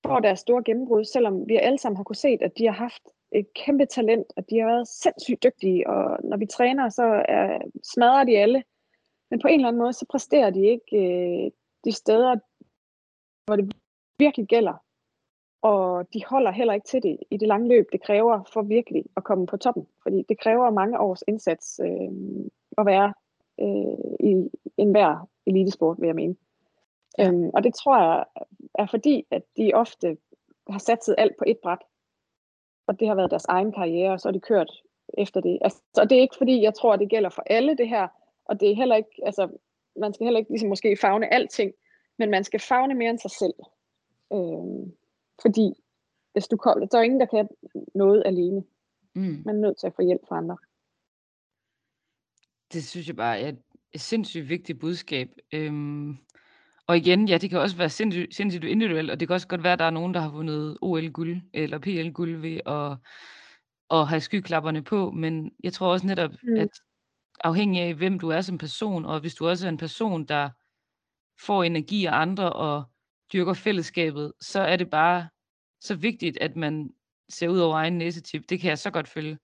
[0.06, 3.02] får deres store gennembrud, selvom vi alle sammen har kunne se, at de har haft
[3.32, 7.60] et kæmpe talent, og de har været sindssygt dygtige, og når vi træner, så er,
[7.84, 8.64] smadrer de alle.
[9.32, 11.52] Men på en eller anden måde, så præsterer de ikke øh,
[11.86, 12.36] de steder,
[13.46, 13.76] hvor det
[14.20, 14.74] virkelig gælder.
[15.62, 19.04] Og de holder heller ikke til det i det lange løb, det kræver for virkelig
[19.18, 19.88] at komme på toppen.
[20.04, 22.10] Fordi det kræver mange års indsats øh,
[22.78, 23.14] at være
[23.60, 26.36] øh, i enhver elitesport, vil jeg mene.
[27.18, 27.28] Ja.
[27.28, 28.26] Øhm, og det tror jeg
[28.76, 30.18] er fordi, at de ofte
[30.70, 31.82] har satset alt på et bræt.
[32.88, 34.82] Og det har været deres egen karriere, og så har de kørt
[35.18, 35.60] efter det.
[35.62, 38.08] Altså, og det er ikke fordi, jeg tror, at det gælder for alle det her.
[38.46, 39.50] Og det er heller ikke, altså,
[39.96, 41.74] man skal heller ikke ligesom måske fagne alting,
[42.18, 43.54] men man skal fagne mere end sig selv.
[44.34, 44.94] Øh,
[45.42, 45.74] fordi
[46.34, 47.48] hvis du kommer, der er ingen, der kan
[47.96, 48.64] noget alene.
[49.14, 49.42] Mm.
[49.46, 50.58] Man er nødt til at få hjælp fra andre.
[52.74, 53.56] Det synes jeg bare, jeg,
[53.94, 55.30] et sindssygt vigtigt budskab.
[55.54, 56.18] Øhm,
[56.88, 59.64] og igen, ja, det kan også være sindssygt, sindssygt individuelt, og det kan også godt
[59.64, 62.98] være, at der er nogen, der har vundet OL-guld eller PL-guld ved at,
[64.00, 66.56] at have skyklapperne på, men jeg tror også netop, mm.
[66.56, 66.70] at
[67.44, 70.50] afhængig af, hvem du er som person, og hvis du også er en person, der
[71.40, 72.84] får energi af andre og
[73.34, 75.28] dyrker fællesskabet, så er det bare
[75.82, 76.90] så vigtigt, at man
[77.30, 78.50] ser ud over egen næsetip.
[78.50, 79.38] Det kan jeg så godt følge.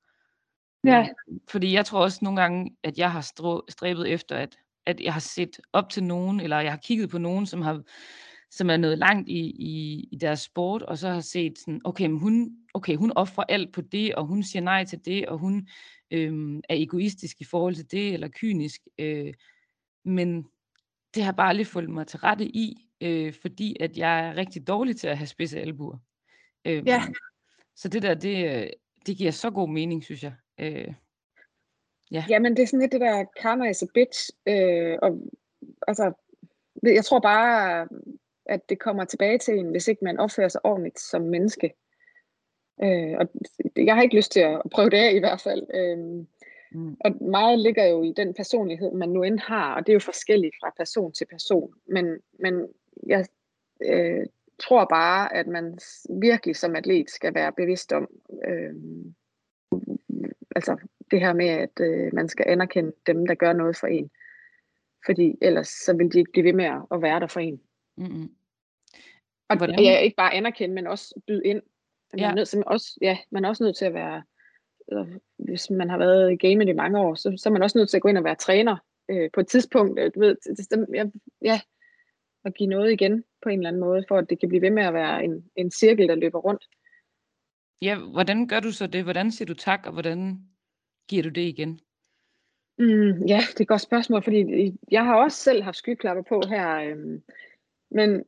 [0.85, 1.07] Ja.
[1.49, 3.21] Fordi jeg tror også nogle gange, at jeg har
[3.69, 7.17] stræbet efter, at, at jeg har set op til nogen, eller jeg har kigget på
[7.17, 7.81] nogen, som har
[8.51, 12.05] som er nået langt i, i, i deres sport, og så har set sådan, okay,
[12.05, 15.37] men hun, okay, hun offrer alt på det, og hun siger nej til det, og
[15.37, 15.67] hun
[16.11, 18.81] øhm, er egoistisk i forhold til det, eller kynisk.
[18.97, 19.33] Øh,
[20.05, 20.45] men
[21.15, 24.67] det har bare aldrig fulgt mig til rette i, øh, fordi at jeg er rigtig
[24.67, 25.97] dårlig til at have spidse albuer.
[26.65, 27.01] Øh, Ja.
[27.75, 28.69] Så det der, det, øh,
[29.05, 30.33] det giver så god mening, synes jeg.
[30.59, 30.93] Øh,
[32.11, 32.25] ja.
[32.29, 34.29] Jamen, det er sådan lidt det der karma is a bitch.
[34.47, 35.19] Øh, og,
[35.87, 36.13] altså,
[36.83, 37.87] jeg tror bare,
[38.45, 41.73] at det kommer tilbage til en, hvis ikke man opfører sig ordentligt som menneske.
[42.83, 43.27] Øh, og
[43.75, 45.67] jeg har ikke lyst til at prøve det af i hvert fald.
[45.73, 46.25] Øh,
[46.71, 46.97] Mm.
[46.99, 49.99] og meget ligger jo i den personlighed, man nu end har, og det er jo
[49.99, 51.73] forskelligt fra person til person.
[51.85, 52.67] Men, men
[53.07, 53.25] jeg
[53.85, 54.25] øh,
[54.59, 55.79] tror bare, at man
[56.21, 58.07] virkelig som atlet skal være bevidst om,
[58.47, 58.73] øh,
[60.55, 60.77] altså
[61.11, 64.09] det her med, at øh, man skal anerkende dem, der gør noget for en.
[65.05, 67.61] Fordi ellers så vil de ikke blive ved med at- være der for en.
[67.97, 68.29] Mm-mm.
[69.49, 69.57] Og?
[69.57, 69.79] Hvordan?
[69.79, 71.61] ja, ikke bare anerkende, men også byde ind.
[72.13, 72.29] Man, Ja.
[72.31, 74.23] er nødt, til, også, ja, man er også nødt til at være,
[74.91, 77.77] øh, hvis man har været i gamet i mange år, så, så er man også
[77.77, 78.77] nødt til at gå ind og være træner
[79.09, 79.99] øh, på et tidspunkt.
[79.99, 80.35] Øh, du ved,
[80.93, 81.05] ja,
[81.41, 81.61] ja,
[82.43, 84.71] og give noget igen på en eller anden måde, for at det kan blive ved
[84.71, 86.63] med at være en, en cirkel, der løber rundt.
[87.81, 89.03] Ja, hvordan gør du så det?
[89.03, 90.39] Hvordan siger du tak, og hvordan
[91.07, 91.79] giver du det igen?
[92.77, 96.41] Mm, ja, det er et godt spørgsmål, fordi jeg har også selv haft skyklapper på
[96.49, 96.75] her.
[96.75, 97.23] Øhm,
[97.91, 98.23] men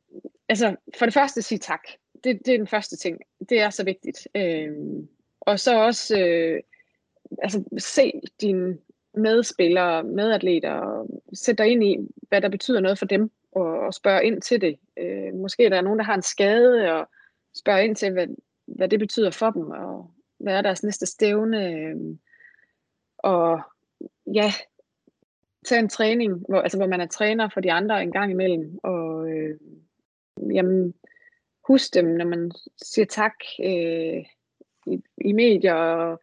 [0.48, 1.82] altså, for det første sige tak.
[2.24, 3.20] Det, det er den første ting.
[3.48, 4.28] Det er så vigtigt.
[4.36, 5.08] Øhm,
[5.46, 6.60] og så også øh,
[7.42, 8.78] altså, se dine
[9.14, 11.96] medspillere, medatleter, og sæt dig ind i,
[12.28, 14.78] hvad der betyder noget for dem, og, og spørge ind til det.
[14.98, 17.08] Øh, måske der er nogen, der har en skade, og
[17.54, 18.26] spørge ind til, hvad,
[18.66, 21.68] hvad det betyder for dem, og hvad er deres næste stævne.
[21.68, 21.96] Øh,
[23.18, 23.60] og
[24.34, 24.52] ja,
[25.64, 28.78] tage en træning, hvor, altså, hvor man er træner for de andre en gang imellem,
[28.82, 29.58] og øh,
[30.54, 30.94] jamen,
[31.66, 33.34] husk dem, når man siger tak
[33.64, 34.24] øh,
[34.86, 36.20] i, i medier, og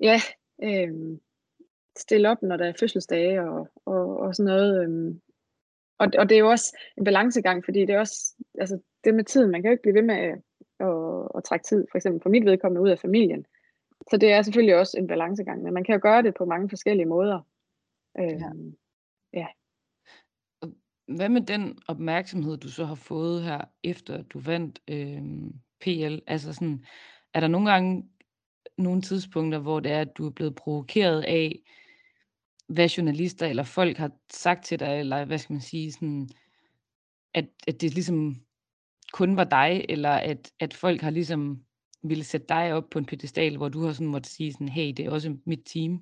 [0.00, 0.20] ja,
[0.62, 1.18] øh,
[1.98, 4.82] stille op, når der er fødselsdage, og, og, og sådan noget.
[4.82, 5.14] Øh,
[5.98, 9.24] og, og det er jo også en balancegang, fordi det er også, altså det med
[9.24, 10.38] tiden, man kan jo ikke blive ved med at,
[10.80, 13.46] at, at trække tid, for eksempel for mit vedkommende ud af familien.
[14.10, 16.68] Så det er selvfølgelig også en balancegang, men man kan jo gøre det på mange
[16.68, 17.40] forskellige måder.
[18.18, 18.76] Øhm,
[21.16, 25.22] Hvad med den opmærksomhed, du så har fået her, efter du vandt øh,
[25.80, 26.18] PL?
[26.26, 26.84] Altså sådan,
[27.36, 28.08] er der nogle gange
[28.78, 31.62] nogle tidspunkter, hvor det er, at du er blevet provokeret af,
[32.68, 36.28] hvad journalister eller folk har sagt til dig, eller hvad skal man sige, sådan,
[37.34, 38.36] at, at det ligesom
[39.12, 41.64] kun var dig, eller at, at folk har ligesom
[42.02, 44.92] ville sætte dig op på en pedestal, hvor du har sådan måtte sige sådan, hey,
[44.96, 46.00] det er også mit team.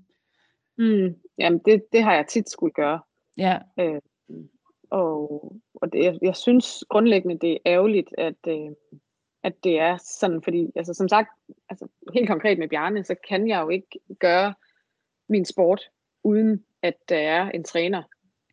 [0.79, 3.01] mm, jamen det, det har jeg tit skulle gøre.
[3.37, 4.01] Ja, Øh,
[4.91, 8.71] og og det, jeg, jeg synes grundlæggende, det er ærgerligt, at, øh,
[9.45, 11.29] at det er sådan, fordi altså, som sagt,
[11.71, 14.55] altså, helt konkret med Bjarne, så kan jeg jo ikke gøre
[15.29, 15.91] min sport,
[16.25, 18.03] uden at der er en træner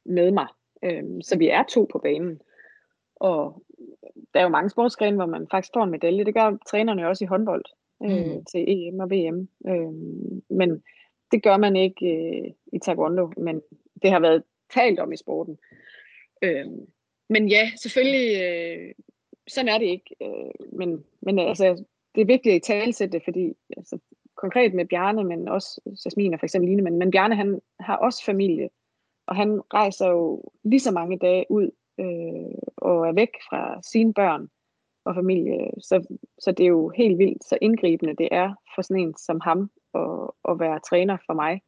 [0.06, 0.48] med mig.
[0.84, 2.42] Øh, så vi er to på banen.
[3.16, 3.64] Og
[4.34, 6.26] der er jo mange sportsgrene, hvor man faktisk får en medalje.
[6.26, 7.66] Det gør trænerne også i håndbold
[8.04, 8.46] øh, Mm.
[8.46, 9.50] til EM og VM.
[9.68, 9.94] Øh,
[10.50, 10.84] men
[11.32, 13.62] det gør man ikke øh, i taekwondo, men
[14.02, 15.58] det har været talt om i sporten.
[16.42, 16.66] Øh,
[17.30, 18.94] men ja, selvfølgelig, øh,
[19.54, 20.16] sådan er det ikke.
[20.22, 21.84] Øh, men, men øh, altså,
[22.16, 24.00] det er vigtigt at i talesætte det, fordi altså,
[24.36, 27.96] konkret med Bjarne, men også Jasmin og for eksempel Line, men, men Bjarne han har
[27.96, 28.70] også familie,
[29.28, 34.14] og han rejser jo lige så mange dage ud øh, og er væk fra sine
[34.14, 34.50] børn
[35.06, 35.72] og familie.
[35.80, 39.40] Så, så det er jo helt vildt, så indgribende det er for sådan en som
[39.40, 41.62] ham at, at være træner for mig.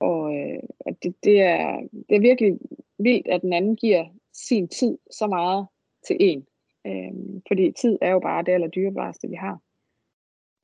[0.00, 2.58] Og øh, at det, det, er, det er virkelig
[2.98, 5.66] vildt, at den anden giver sin tid så meget
[6.06, 6.46] til en.
[6.86, 9.58] Øhm, fordi tid er jo bare det aller dyrebareste, vi har.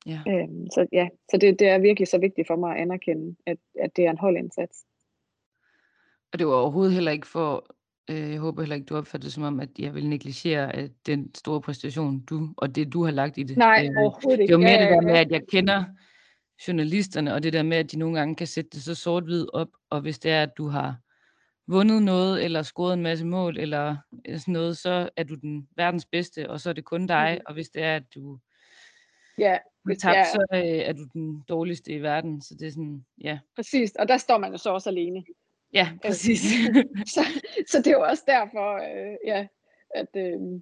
[0.05, 0.21] ja.
[0.27, 3.57] Øhm, så ja, så det, det er virkelig så vigtigt for mig at anerkende, at,
[3.79, 4.85] at det er en holdindsats.
[6.33, 7.65] Og det var overhovedet heller ikke for,
[8.09, 10.91] øh, jeg håber heller ikke, du opfatter det som om, at jeg vil negligere at
[11.05, 13.57] den store præstation, du og det, du har lagt i det.
[13.57, 14.51] Nej, Øh, overhovedet det ikke.
[14.53, 15.83] er jo mere det der med, at jeg kender
[16.67, 19.67] journalisterne, og det der med, at de nogle gange kan sætte det så sort-hvid op,
[19.89, 20.97] og hvis det er, at du har
[21.67, 23.97] vundet noget, eller scoret en masse mål, eller
[24.37, 27.37] sådan noget, så er du den verdens bedste, og så er det kun dig.
[27.39, 27.43] Mm.
[27.47, 28.39] Og hvis det er, at du
[29.37, 32.41] Ja, hvis- tabt, ja, så øh, er du den dårligste i verden.
[32.41, 33.39] Så det er sådan, ja.
[33.55, 33.91] præcis.
[33.95, 35.23] Og der står man jo så også alene.
[35.73, 36.41] Ja, præcis.
[37.15, 37.21] så,
[37.67, 39.47] så det er jo også derfor, øh, ja,
[39.95, 40.61] at, øh,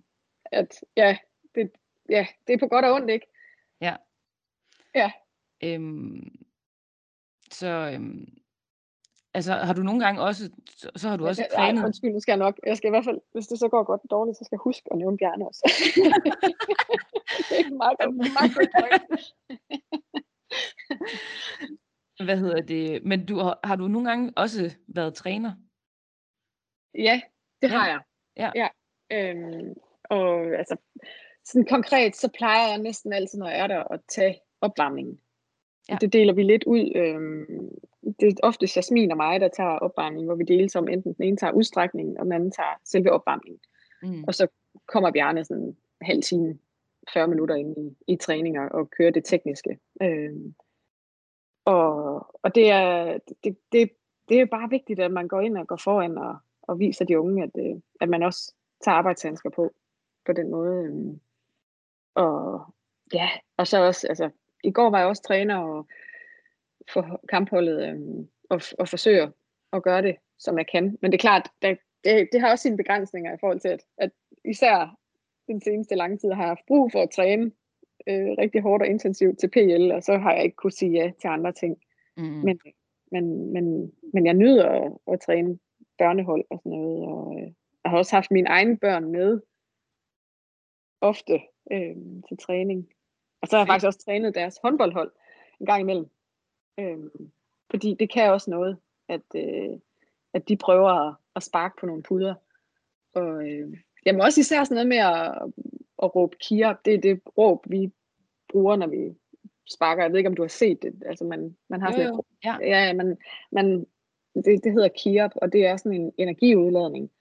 [0.51, 1.17] at ja,
[1.55, 1.71] det,
[2.09, 3.25] ja, det er på godt og ondt, ikke?
[3.81, 3.95] Ja.
[4.95, 5.11] Ja.
[5.63, 6.35] Øhm,
[7.51, 8.37] så øhm,
[9.33, 10.49] altså, har du nogle gange også,
[10.95, 11.79] så, har du også Ja, trænet.
[11.79, 12.59] Ej, undskyld, nu skal jeg nok.
[12.65, 14.61] Jeg skal i hvert fald, hvis det så går godt og dårligt, så skal jeg
[14.63, 15.61] huske at nævne Bjarne også.
[17.49, 17.97] det er meget.
[18.37, 19.21] Meget godt.
[22.25, 23.05] Hvad hedder det?
[23.05, 25.51] Men du, har, har du nogle gange også været træner?
[26.95, 27.21] Ja,
[27.61, 27.77] det Ja.
[27.77, 27.99] har jeg.
[28.37, 28.51] Ja.
[28.55, 28.67] ja.
[29.11, 29.73] Øhm,
[30.03, 30.75] og altså,
[31.45, 35.19] sådan konkret, så plejer jeg næsten altid, når jeg er der, at tage opvarmningen.
[35.89, 35.97] Ja.
[36.01, 36.91] Det deler vi lidt ud.
[36.95, 37.69] Øhm,
[38.19, 41.23] det er ofte Jasmin og mig, der tager opvarmningen, hvor vi deles om, enten den
[41.23, 43.61] ene tager udstrækningen, og den anden tager selve opvarmningen.
[44.03, 44.23] Mm.
[44.27, 44.47] Og så
[44.87, 46.59] kommer Bjarne sådan en halv time,
[47.13, 49.79] 40 minutter ind i, i træninger og kører det tekniske.
[50.01, 50.55] Øhm,
[51.65, 53.91] og, og det er, det, det,
[54.29, 57.19] det er bare vigtigt, at man går ind og går foran og, og viser de
[57.19, 59.73] unge, at, øh, at man også tager arbejdshandsker på,
[60.25, 60.85] på den måde.
[60.85, 61.19] øhm.
[62.15, 62.65] Og
[63.13, 64.29] ja, og så også, altså,
[64.63, 65.87] i går var jeg også træner og
[66.93, 69.29] for kampholdet øhm, og, og forsøger
[69.73, 70.97] at gøre det, som jeg kan.
[71.01, 73.83] Men det er klart, det, det, det har også sine begrænsninger i forhold til, at,
[73.97, 74.11] at
[74.45, 74.97] især
[75.47, 77.51] den seneste lange tid har jeg haft brug for at træne
[78.07, 81.11] øh, rigtig hårdt og intensivt til PL, og så har jeg ikke kunne sige ja
[81.21, 81.77] til andre ting.
[82.17, 82.23] Mm.
[82.23, 82.59] Men,
[83.11, 85.59] men, men, men jeg nyder at, at træne
[85.97, 87.51] børnehold og sådan noget, og øh,
[87.83, 89.41] jeg har også haft mine egne børn med
[91.01, 91.95] ofte øh,
[92.27, 92.89] til træning.
[93.41, 95.11] Og så har jeg faktisk også trænet deres håndboldhold
[95.59, 96.05] en gang imellem.
[96.79, 96.99] Øh,
[97.69, 98.77] fordi det kan også noget,
[99.09, 99.79] at, øh,
[100.33, 102.35] at de prøver at, at sparke på nogle puder.
[103.13, 105.51] Og øh, jamen også især sådan noget med at,
[106.03, 106.75] at råbe kier.
[106.85, 107.91] Det er det råb, vi
[108.49, 109.15] bruger, når vi
[109.69, 110.03] sparker.
[110.03, 111.03] Jeg ved ikke, om du har set det.
[111.05, 112.21] Altså man, man har Jo, sådan et.
[112.43, 112.57] Ja.
[112.61, 113.17] Ja, man,
[113.51, 113.85] man,
[114.35, 117.11] det, det hedder Kiop, og det er sådan en energiudladning,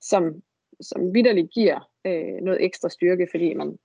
[0.00, 0.42] som,
[0.80, 3.78] som vidderligt giver øh, noget ekstra styrke, fordi man,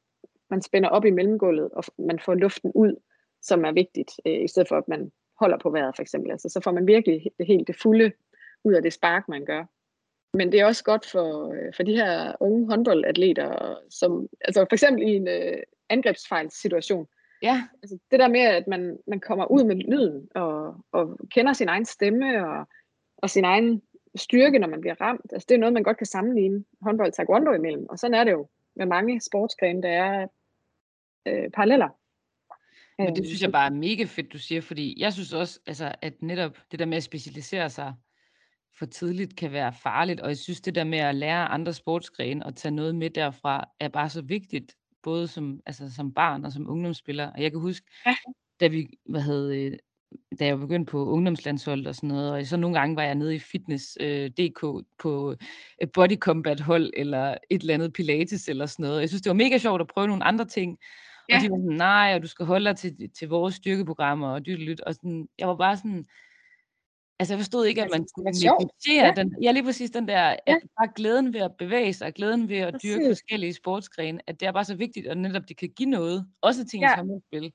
[0.50, 2.96] man spænder op i mellemgulvet, og man får luften ud,
[3.44, 6.32] som er vigtigt, øh, i stedet for at man holder på vejret for eksempel.
[6.32, 8.12] Altså, så får man virkelig det helt det fulde
[8.64, 9.66] ud af det spark, man gør.
[10.38, 14.74] Men det er også godt for, øh, for de her unge håndboldatleter, som altså for
[14.74, 15.58] eksempel i en øh,
[15.90, 17.08] angrebsfejlssituation,
[17.44, 21.54] Ja, altså det der med, at man, man kommer ud med lyden og, og kender
[21.54, 22.68] sin egen stemme og,
[23.18, 23.82] og sin egen
[24.16, 25.34] styrke, når man bliver ramt.
[25.34, 27.86] Altså det er noget, man godt kan sammenligne håndbold og taekwondo imellem.
[27.90, 30.28] Og sådan er det jo med mange sportsgrene, der er
[31.26, 31.90] øh, paralleller.
[33.00, 35.96] Men det synes jeg bare er mega fedt, du siger, fordi jeg synes også, altså,
[36.02, 37.94] at netop det der med at specialisere sig
[38.78, 42.46] for tidligt kan være farligt, og jeg synes det der med at lære andre sportsgrene
[42.46, 46.52] og tage noget med derfra, er bare så vigtigt, både som, altså, som barn og
[46.52, 47.32] som ungdomsspiller.
[47.32, 48.16] Og jeg kan huske, Ja.
[48.60, 49.78] da vi, hvad hed, øh,
[50.40, 53.36] da jeg begyndte på ungdomslandshold og sådan noget, og så nogle gange var jeg nede
[53.36, 55.36] i fitness øh, DK på
[55.82, 59.02] et body combat hold, eller et eller andet pilates eller sådan noget.
[59.02, 60.78] Jeg synes, det var mega sjovt at prøve nogle andre ting,
[61.30, 61.36] Ja.
[61.36, 64.46] og de var sådan, nej, og du skal holde dig til, til vores styrkeprogrammer, og
[64.46, 66.08] dyt, lyt, og sådan, jeg var bare sådan,
[67.20, 69.14] altså jeg forstod ikke, at Altså, man skulle negligere Ja.
[69.24, 70.56] den, ja lige præcis den der, at Ja.
[70.80, 73.10] bare glæden ved at bevæge sig, glæden ved at dyrke Præcis.
[73.20, 76.66] forskellige sportsgrene, at det er bare så vigtigt, at netop det kan give noget, også
[76.66, 76.96] til ens Ja.
[76.96, 77.54] håndboldspil,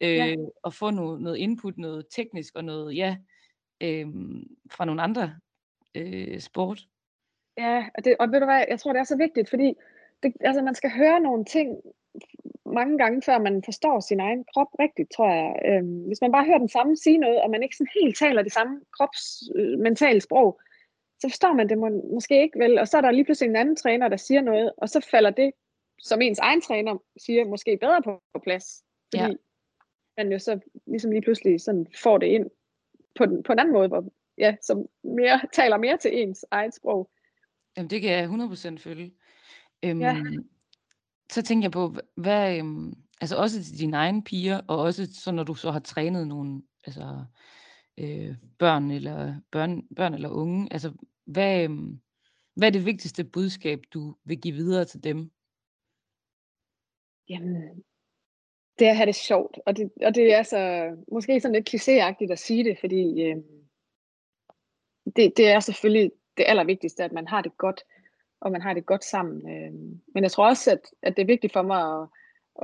[0.00, 0.34] øh, Ja.
[0.62, 3.16] og få noget, noget input, noget teknisk og noget, ja,
[3.80, 4.06] øh,
[4.70, 5.34] fra nogle andre
[5.94, 6.86] øh, sport.
[7.58, 9.74] Ja, og, det, og ved du hvad, jeg tror, det er så vigtigt, fordi
[10.24, 11.76] det, altså, man skal høre nogle ting
[12.66, 15.50] mange gange, før man forstår sin egen krop rigtigt, tror jeg.
[15.68, 18.42] Øhm, hvis man bare hører den samme sige noget, og man ikke sådan helt taler
[18.42, 20.60] det samme krops øh, mentale sprog,
[21.20, 23.56] så forstår man det må, måske ikke vel, og så er der lige pludselig en
[23.56, 25.52] anden træner, der siger noget, og så falder det,
[26.00, 28.84] som ens egen træner siger, måske bedre på, på plads.
[29.14, 29.36] Fordi Ja.
[30.16, 32.50] man jo så ligesom lige pludselig sådan får det ind
[33.18, 34.04] på, den, på en anden måde, hvor,
[34.38, 37.10] ja, som mere, taler mere til ens eget sprog.
[37.76, 39.10] Jamen, det kan jeg 100% følge.
[39.84, 40.16] Øhm, Ja.
[41.32, 45.14] Så tænker jeg på, hv- hvad, øhm, altså også til dine egne piger, og også
[45.14, 47.24] så når du så har trænet nogle altså,
[47.98, 50.92] øh, børn, eller børn, børn eller unge, altså
[51.24, 52.00] hvad, øhm,
[52.54, 55.30] hvad er det vigtigste budskab, du vil give videre til dem?
[57.28, 57.84] Jamen,
[58.78, 61.74] det er at have det sjovt, og det, og det er så måske sådan lidt
[61.74, 63.36] klichéagtigt at sige det, fordi øh,
[65.16, 67.80] det, det er selvfølgelig det allervigtigste, at man har det godt,
[68.44, 69.48] og man har det godt sammen.
[69.50, 69.72] Øh,
[70.14, 72.08] men jeg tror også, at, at det er vigtigt for mig at,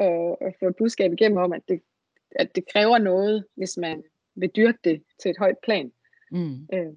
[0.06, 1.82] at, at få et budskab igennem om, at det,
[2.30, 4.02] at det kræver noget, hvis man
[4.34, 5.92] vil dyrke det til et højt plan.
[6.30, 6.68] Mm.
[6.72, 6.92] Øh,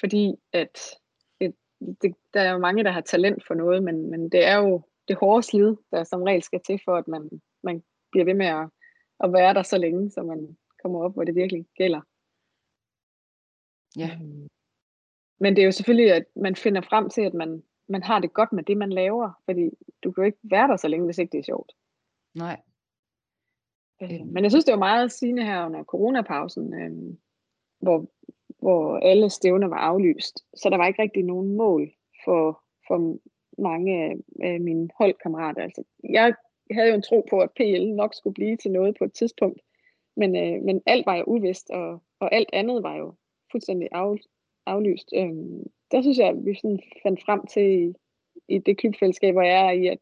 [0.00, 0.78] fordi at
[2.02, 4.82] det, der er jo mange, der har talent for noget, men, men det er jo
[5.08, 7.30] det hårde slid, der som regel skal til for, at man,
[7.62, 8.68] man bliver ved med at,
[9.24, 12.00] at være der så længe, så man kommer op, hvor det virkelig gælder.
[13.96, 14.18] Ja.
[15.40, 18.32] Men det er jo selvfølgelig, at man finder frem til, at man, man har det
[18.32, 19.70] godt med det, man laver, fordi
[20.04, 21.72] du kan jo ikke være der så længe, hvis ikke det er sjovt.
[22.34, 22.60] Nej.
[24.02, 27.16] Øh, Men jeg synes, det var meget sigende her under coronapausen, øh,
[27.80, 28.06] hvor,
[28.58, 30.44] hvor alle stævner var aflyst.
[30.56, 31.90] Så der var ikke rigtig nogen mål
[32.24, 33.18] for, for
[33.62, 35.62] mange af mine holdkammerater.
[35.62, 36.34] Altså, jeg
[36.70, 39.60] havde jo en tro på, at PL nok skulle blive til noget på et tidspunkt,
[40.16, 43.14] men, øh, men alt var jo uvist, og, og alt andet var jo
[43.52, 44.16] fuldstændig af,
[44.68, 45.08] aflyst.
[45.14, 45.34] Øh,
[45.90, 47.94] der synes jeg, at vi sådan fandt frem til i,
[48.48, 49.98] i det klubfællesskab, hvor jeg er i, at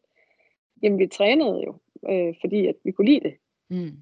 [0.83, 1.77] jamen, vi trænede jo,
[2.09, 3.35] øh, fordi at vi kunne lide det,
[3.69, 3.97] Mm.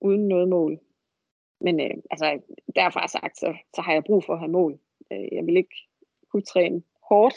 [0.00, 0.78] uden noget mål.
[1.60, 2.40] Men øh, altså,
[2.74, 4.78] derfra sagt, så, så har jeg brug for at have mål.
[5.12, 5.76] Øh, jeg vil ikke
[6.28, 7.34] kunne træne hårdt,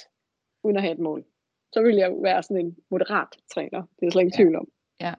[0.63, 1.25] uden at have et mål.
[1.73, 3.81] Så vil jeg være sådan en moderat træner.
[3.81, 4.43] Det er jeg slet ikke Ja.
[4.43, 4.67] tvivl om.
[5.01, 5.13] Ja.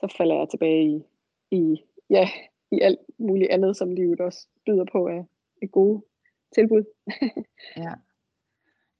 [0.00, 1.02] Så falder jeg tilbage i,
[1.50, 2.28] i, ja,
[2.72, 5.24] i alt muligt andet, som livet også byder på af,
[5.62, 6.04] af gode
[6.54, 6.84] tilbud.
[7.76, 7.92] Ja.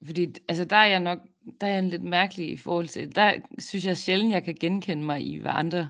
[0.05, 1.19] Fordi altså, der er jeg nok
[1.61, 4.55] der er jeg en lidt mærkelig i forhold til, der synes jeg sjældent, jeg kan
[4.55, 5.89] genkende mig i, hvad andre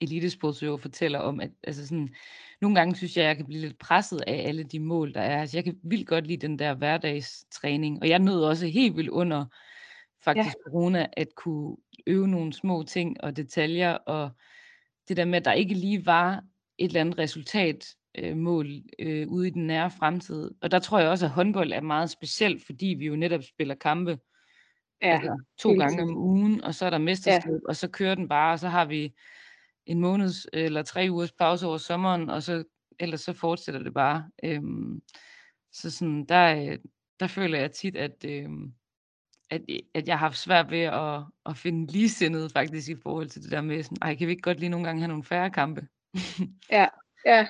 [0.00, 2.14] elitesportsøvere fortæller om, at altså sådan,
[2.60, 5.40] nogle gange synes jeg, jeg kan blive lidt presset af alle de mål, der er.
[5.40, 9.10] Altså, jeg kan vildt godt lide den der hverdagstræning, og jeg nød også helt vildt
[9.10, 9.46] under
[10.24, 10.70] faktisk ja.
[10.70, 14.30] corona, at kunne øve nogle små ting og detaljer, og
[15.08, 16.44] det der med, at der ikke lige var
[16.78, 18.66] et eller andet resultat, øh, mål
[18.98, 20.50] øh, ude i den nære fremtid.
[20.62, 23.74] Og der tror jeg også, at håndbold er meget specielt, fordi vi jo netop spiller
[23.74, 24.18] kampe
[25.02, 26.10] Ja, altså, to gange tiden.
[26.10, 27.58] om ugen, og så er der mesterskab, ja.
[27.68, 29.14] og så kører den bare, og så har vi
[29.86, 32.64] en måneds eller tre ugers pause over sommeren, og så
[32.98, 34.30] ellers så fortsætter det bare.
[34.44, 35.02] Øhm,
[35.72, 36.76] så sådan, der,
[37.20, 38.72] der føler jeg tit, at, øhm,
[39.50, 39.62] at,
[39.94, 43.50] at jeg har haft svært ved at, at finde ligesindet faktisk i forhold til det
[43.50, 45.86] der med, sådan, ej, kan vi ikke godt lige nogle gange have nogle færre kampe?
[46.70, 46.86] Ja,
[47.26, 47.46] ja.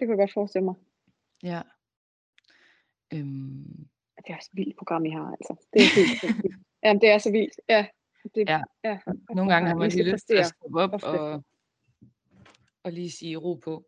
[0.00, 0.74] Det kunne jeg godt forestille mig.
[1.42, 1.60] ja.
[3.14, 3.86] Øhm,
[4.16, 5.66] Det er også et vildt program, I har, altså.
[5.72, 6.54] Det er sindssygt.
[6.84, 7.60] Jamen, det er så vildt.
[7.68, 7.86] Ja.
[8.34, 8.60] Det, Ja.
[8.84, 8.98] ja.
[9.34, 11.06] nogle gange har man lige lyst til at stoppe op ofte.
[11.06, 11.42] og,
[12.82, 13.84] og lige sige ro på.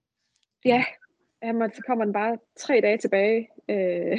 [0.65, 0.85] Ja,
[1.43, 3.49] jamen, så kommer den bare tre dage tilbage.
[3.69, 4.19] Øh,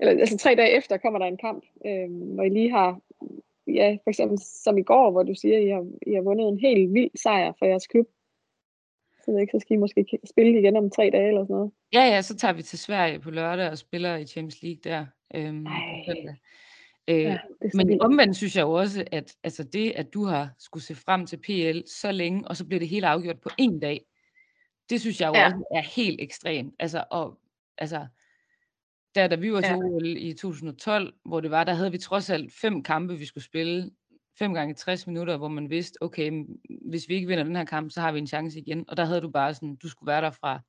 [0.00, 3.00] eller altså tre dage efter kommer der en kamp, øh, hvor I lige har,
[3.66, 6.58] ja, for eksempel som i går, hvor du siger, I har, I har vundet en
[6.58, 8.06] helt vild sejr for jeres klub.
[9.26, 11.72] Så, ved ikke, så skal I måske spille igen om tre dage eller sådan noget.
[11.92, 15.06] Ja, ja, så tager vi til Sverige på lørdag og spiller i Champions League der.
[15.34, 15.66] Øhm.
[17.08, 18.02] Øh, Ja, det men vildt.
[18.02, 21.36] omvendt synes jeg jo også, at altså det, at du har skulle se frem til
[21.36, 24.00] PL så længe, og så bliver det hele afgjort på én dag,
[24.90, 25.44] det synes jeg jo Ja.
[25.44, 26.74] også er helt ekstremt.
[26.78, 27.38] Altså, og,
[27.78, 28.06] altså,
[29.14, 29.76] der, da vi var til Ja.
[29.76, 33.44] OL i 2012, hvor det var, der havde vi trods alt fem kampe, vi skulle
[33.44, 33.90] spille.
[34.38, 36.46] Fem gange 60 minutter, hvor man vidste, okay,
[36.90, 38.84] hvis vi ikke vinder den her kamp, så har vi en chance igen.
[38.88, 40.60] Og der havde du bare sådan, du skulle være der fra,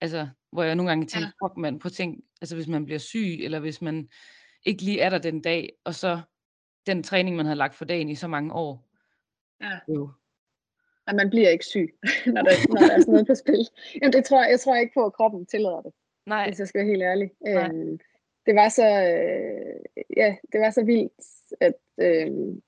[0.00, 3.38] altså, hvor jeg nogle gange tænkte, fuck man, på ting, altså hvis man bliver syg,
[3.40, 4.08] eller hvis man
[4.62, 6.20] ikke lige er der den dag, og så
[6.86, 8.88] den træning, man havde lagt for dagen i så mange år.
[9.60, 9.78] Ja.
[9.88, 10.10] Jo.
[11.06, 11.98] at man bliver ikke syg,
[12.34, 13.68] når der, når der er sådan noget på spil.
[13.94, 15.92] Jamen, det tror jeg, jeg tror ikke på, at kroppen tillader det,
[16.26, 17.30] Nej, hvis jeg skal være helt ærlig.
[17.40, 17.68] Nej.
[17.68, 17.98] Øhm,
[18.46, 21.12] det var så, øh, ja, det var så vildt,
[21.60, 22.62] at øhm,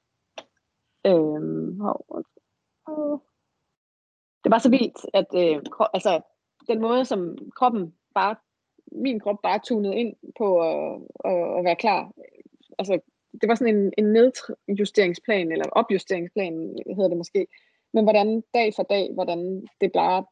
[1.06, 2.06] øhm, hov,
[2.88, 3.18] åh.
[4.44, 6.20] det var så vildt, at øh, kro- altså,
[6.68, 8.36] den måde, som kroppen bare,
[8.92, 12.12] min krop bare tunede ind på at, at, at være klar.
[12.78, 13.00] Altså,
[13.40, 17.46] det var sådan en, en nedjusteringsplan, eller opjusteringsplan hedder det måske,
[17.92, 20.24] men hvordan dag for dag, hvordan det bare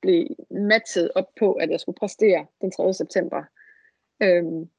[0.00, 2.94] blev matchet op på, at jeg skulle præstere den 3.
[2.94, 3.42] september.
[4.22, 4.70] Øhm,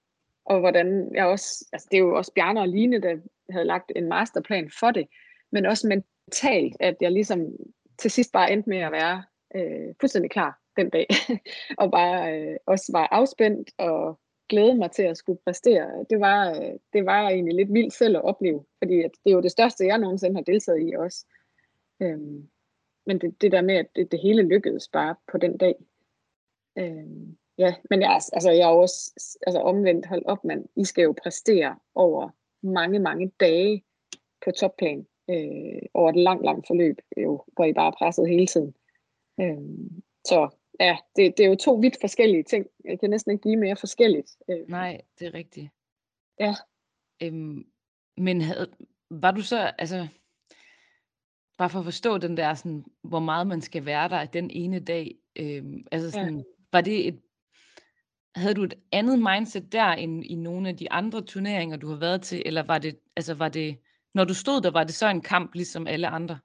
[0.46, 3.18] og hvordan jeg også, altså det er jo også Bjarne og Line, der
[3.50, 5.08] havde lagt en masterplan for det,
[5.52, 7.48] men også mentalt, at jeg ligesom
[7.98, 9.24] til sidst bare endte med at være
[9.56, 11.08] øh, fuldstændig klar den dag,
[11.82, 14.20] og bare øh, også var afspændt og
[14.50, 16.06] glæde mig til at skulle præstere.
[16.10, 19.36] Det var, øh, det var egentlig lidt vildt selv at opleve, fordi at det er
[19.36, 21.26] jo det største, jeg nogensinde har deltaget i også.
[22.00, 22.50] Øhm,
[23.06, 25.76] men det, det der med, at det, det hele lykkedes bare på den dag.
[26.78, 29.12] Øhm, ja, men jeg, altså, jeg er også
[29.48, 30.66] altså, omvendt, hold op, mand.
[30.76, 32.30] I skal jo præstere over
[32.64, 33.84] mange, mange dage
[34.46, 35.08] på topplan.
[35.30, 38.76] Øh, over et langt, langt forløb, jo, hvor I bare er presset hele tiden.
[39.42, 40.50] Øhm, så
[40.80, 42.66] ja, det, det er jo to vidt forskellige ting.
[42.86, 44.38] Jeg kan næsten ikke blive mere forskelligt.
[44.50, 45.70] Øh, nej, det er rigtigt.
[46.40, 46.54] Ja.
[47.24, 47.66] Øhm,
[48.18, 48.72] men havde,
[49.10, 50.08] var du så, altså,
[51.58, 54.80] bare for at forstå den der, sådan, hvor meget man skal være der den ene
[54.80, 56.26] dag, øhm, altså Ja.
[56.26, 57.22] sådan, var det et,
[58.36, 61.96] havde du et andet mindset der end i nogle af de andre turneringer, du har
[61.96, 63.78] været til, eller var det, altså var det,
[64.14, 66.40] når du stod der, var det så en kamp ligesom alle andre?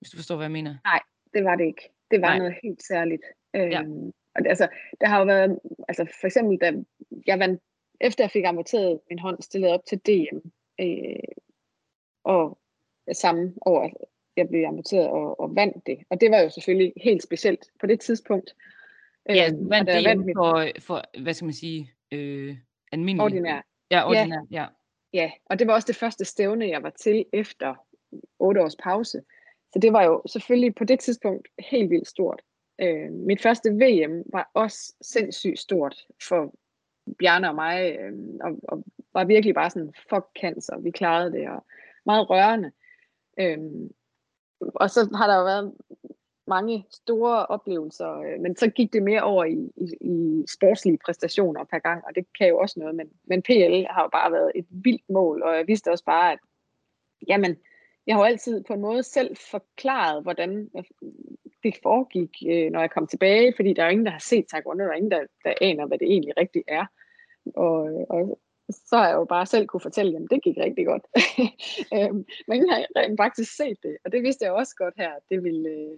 [0.00, 0.76] Hvis du forstår, hvad jeg mener.
[0.84, 1.00] Nej,
[1.34, 1.92] det var det ikke.
[2.10, 2.38] Det var Nej.
[2.38, 3.22] noget helt særligt.
[3.54, 3.82] Ja.
[3.82, 4.68] Øhm, og det, altså,
[5.00, 6.72] der har jo været, altså for eksempel, da
[7.26, 7.62] jeg vandt,
[8.00, 10.36] efter jeg fik amputeret min hånd, stillet op til DM,
[10.80, 11.34] øh,
[12.24, 12.58] og
[13.12, 13.90] samme år,
[14.36, 15.98] jeg blev amputeret og, og vandt det.
[16.10, 18.54] Og det var jo selvfølgelig helt specielt på det tidspunkt.
[19.28, 22.56] Ja, jeg DM vandt mit for, for, hvad skal man sige, øh,
[22.92, 23.24] almindelig.
[23.24, 23.62] ordinær.
[23.90, 24.66] Ja, ordinær, ja.
[25.12, 27.74] Ja, og det var også det første stævne, jeg var til efter
[28.38, 29.22] otte års pause.
[29.72, 32.42] Så det var jo selvfølgelig på det tidspunkt helt vildt stort.
[32.80, 36.54] Øh, mit første VM var også sindssygt stort for
[37.18, 41.48] Bjarne og mig, øh, og, og var virkelig bare sådan, fuck cancer, vi klarede det,
[41.48, 41.66] og
[42.06, 42.72] meget rørende.
[43.38, 43.58] Øh,
[44.60, 45.74] og så har der jo været
[46.46, 51.64] mange store oplevelser, øh, men så gik det mere over i, i, i sportslige præstationer
[51.64, 54.52] per gang, og det kan jo også noget, men, men PL har jo bare været
[54.54, 56.38] et vildt mål, og jeg vidste også bare, at
[57.28, 57.56] jamen,
[58.06, 60.84] jeg har jo altid på en måde selv forklaret, hvordan øh,
[61.62, 64.84] det foregik, øh, når jeg kom tilbage, fordi der er ingen, der har set taekwondo,
[64.84, 66.86] der er ingen, der, der aner, hvad det egentlig rigtigt er.
[67.54, 68.38] Og, og
[68.70, 71.02] så har jeg jo bare selv kunne fortælle, at det gik rigtig godt.
[71.96, 75.12] Øhm, men jeg har rent faktisk set det, og det vidste jeg også godt her,
[75.30, 75.96] det ville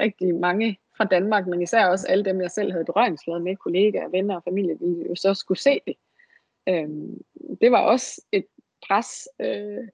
[0.00, 4.08] rigtig mange fra Danmark, men især også alle dem, jeg selv havde berøringsflade med, kollegaer,
[4.08, 5.94] venner og familie, ville jo så skulle se det.
[6.68, 7.20] Øhm,
[7.60, 8.46] det var også et
[8.88, 9.88] pres, øh,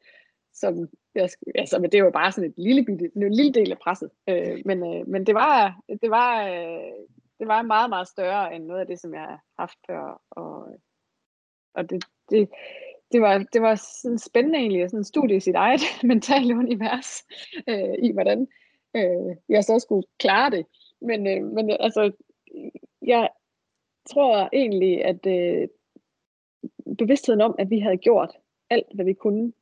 [0.54, 3.78] som jeg, altså, men det var bare sådan et lille, bitte, en lille del af
[3.78, 4.10] presset.
[4.28, 6.92] Øh, men, øh, men det var, det var, øh,
[7.38, 10.22] det var meget, meget større end noget af det, som jeg har haft før.
[10.30, 10.68] Og,
[11.74, 12.48] og det, det,
[13.12, 17.24] det var, det var sådan spændende egentlig, sådan en studie i sit eget mentale univers,
[17.68, 18.48] øh, i hvordan
[18.96, 20.66] øh, jeg så skulle klare det.
[21.00, 22.12] Men, øh, men øh, altså,
[23.02, 23.28] jeg
[24.08, 25.68] tror egentlig, at øh,
[26.98, 28.32] bevidstheden om, at vi havde gjort
[28.70, 29.52] alt, hvad vi kunne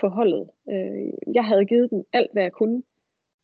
[0.00, 0.50] på holdet.
[0.70, 2.82] Øh, jeg havde givet den alt, hvad jeg kunne.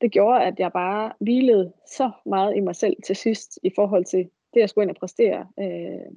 [0.00, 4.04] Det gjorde, at jeg bare hvilede så meget i mig selv til sidst, i forhold
[4.04, 5.48] til det, jeg skulle ind og præstere.
[5.60, 6.12] Øh,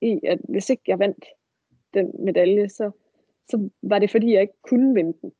[0.00, 1.24] I at hvis ikke jeg vandt
[1.94, 2.90] den medalje, så,
[3.48, 5.32] så var det fordi, jeg ikke kunne vinde den.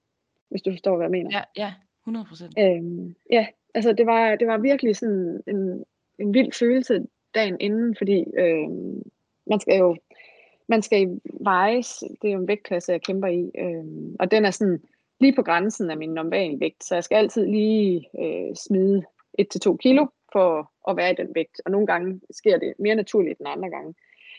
[0.50, 1.30] Hvis du forstår, hvad jeg mener.
[1.32, 1.74] Ja, ja
[2.06, 2.54] 100 procent.
[2.58, 5.84] Øhm, ja, altså det var, det var virkelig sådan en,
[6.18, 9.02] en vild følelse dagen inden, fordi øhm,
[9.46, 9.96] man skal jo
[10.68, 14.50] man skal vejes, det er jo en vægtklasse, jeg kæmper i, øhm, og den er
[14.50, 14.82] sådan
[15.20, 19.02] lige på grænsen af min normale vægt, så jeg skal altid lige øh, smide
[19.40, 23.38] 1-2 kilo for at være i den vægt, og nogle gange sker det mere naturligt
[23.38, 23.94] end andre gange.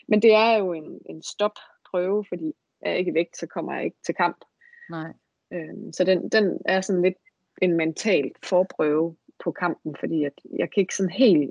[0.08, 3.74] Men det er jo en, en stopprøve, fordi er jeg ikke i vægt, så kommer
[3.74, 4.44] jeg ikke til kamp.
[4.90, 5.12] Nej.
[5.52, 7.16] Øhm, så den, den er sådan lidt
[7.62, 11.50] en mental forprøve på kampen, fordi at jeg kan ikke sådan helt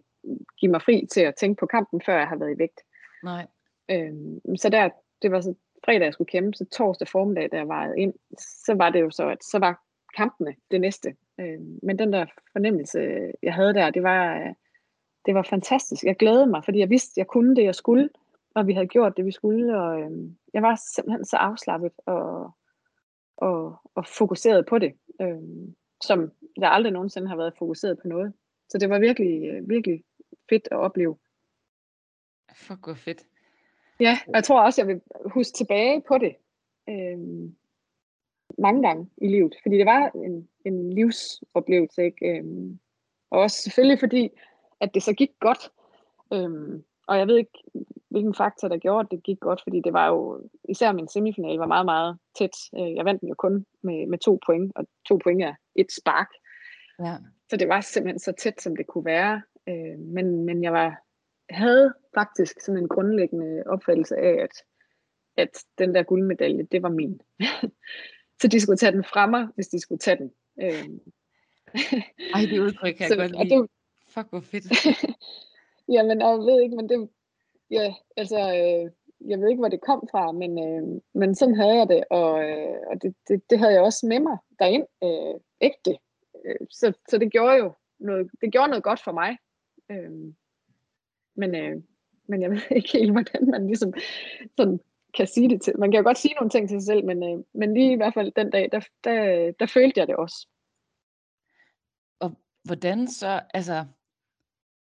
[0.60, 2.82] give mig fri til at tænke på kampen, før jeg har været i vægt.
[3.24, 3.48] Nej.
[3.92, 4.90] Øhm, så der,
[5.22, 5.54] det var så
[5.86, 9.10] fredag, jeg skulle kæmpe, så torsdag formiddag, da jeg vejede ind, så var det jo
[9.10, 9.82] så, at så var
[10.16, 11.16] kampene det næste.
[11.40, 14.54] Øhm, men den der fornemmelse, jeg havde der, det var,
[15.26, 16.04] det var fantastisk.
[16.04, 18.10] Jeg glædede mig, fordi jeg vidste, jeg kunne det, jeg skulle,
[18.56, 22.52] og vi havde gjort det, vi skulle, og øhm, jeg var simpelthen så afslappet og,
[23.38, 28.34] og, og fokuseret på det, øhm, som jeg aldrig nogensinde har været fokuseret på noget.
[28.70, 30.04] Så det var virkelig, virkelig
[30.50, 31.18] fedt at opleve.
[32.56, 33.26] Fuck, hvor fedt.
[34.00, 36.36] Ja, og jeg tror også, jeg vil huske tilbage på det
[36.90, 37.56] øhm,
[38.58, 42.38] mange gange i livet, fordi det var en, en livsoplevelse, ikke?
[42.38, 42.80] Øhm,
[43.30, 44.30] og også selvfølgelig fordi,
[44.80, 45.72] at det så gik godt.
[46.34, 47.64] Øhm, og jeg ved ikke,
[48.10, 51.58] hvilken faktor, der gjorde, at det gik godt, fordi det var jo, især min semifinal
[51.58, 52.56] var meget, meget tæt.
[52.78, 55.92] Øh, Jeg vandt den jo kun med, med to point, og to point er et
[55.92, 56.30] spark.
[57.00, 57.16] Ja.
[57.50, 59.42] Så det var simpelthen så tæt, som det kunne være.
[59.70, 61.02] Øh, men, men jeg var,
[61.50, 64.52] havde faktisk sådan en grundlæggende opfattelse af, at,
[65.38, 67.22] at den der guldmedalje, det var min.
[68.42, 70.32] så de skulle tage den fra mig, hvis de skulle tage den.
[70.62, 70.86] Øh,
[72.34, 73.62] Ej, det udtryk kan jeg så, godt lide.
[73.62, 73.70] det,
[74.08, 74.66] Fuck, hvor fedt.
[75.90, 77.10] Jamen, jeg ved ikke, men det,
[77.72, 78.92] ja, altså, øh,
[79.30, 82.44] jeg ved ikke, hvor det kom fra, men, øh, men sådan havde jeg det, og,
[82.50, 85.98] øh, og det, det, det havde jeg også med mig derind, øh, ægte.
[86.46, 89.38] Øh, så, så det gjorde jo noget, det gjorde noget godt for mig.
[89.92, 90.12] Øh,
[91.36, 91.84] men, øh,
[92.28, 93.94] men jeg ved ikke helt, hvordan man ligesom
[94.58, 94.80] sådan
[95.14, 95.80] kan sige det til.
[95.80, 97.96] Man kan jo godt sige nogle ting til sig selv, men, øh, men lige i
[97.96, 100.48] hvert fald den dag, der, der, der følte jeg det også.
[102.20, 102.32] Og
[102.64, 103.86] hvordan så, altså,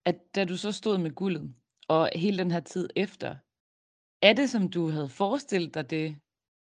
[0.07, 1.53] at da du så stod med guldet,
[1.87, 3.35] og hele den her tid efter,
[4.21, 6.15] er det som du havde forestillet dig, det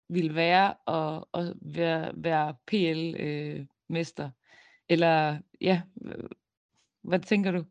[0.09, 4.25] ville være at, at være, være PL-mester?
[4.25, 4.31] Øh,
[4.89, 5.83] Eller ja,
[7.03, 7.65] hvad tænker du?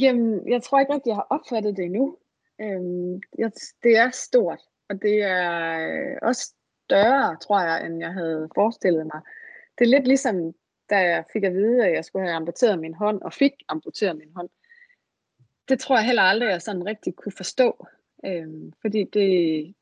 [0.00, 2.18] Jamen, jeg tror ikke rigtig, jeg har opfattet det endnu.
[2.60, 3.52] Øhm, jeg,
[3.82, 9.06] det er stort, og det er øh, også større, tror jeg, end jeg havde forestillet
[9.06, 9.20] mig.
[9.78, 10.54] Det er lidt ligesom,
[10.90, 14.16] da jeg fik at vide, at jeg skulle have amputeret min hånd, og fik amputeret
[14.16, 14.48] min hånd.
[15.68, 17.86] Det tror jeg heller aldrig, jeg sådan rigtig kunne forstå.
[18.24, 19.74] Øhm, fordi det,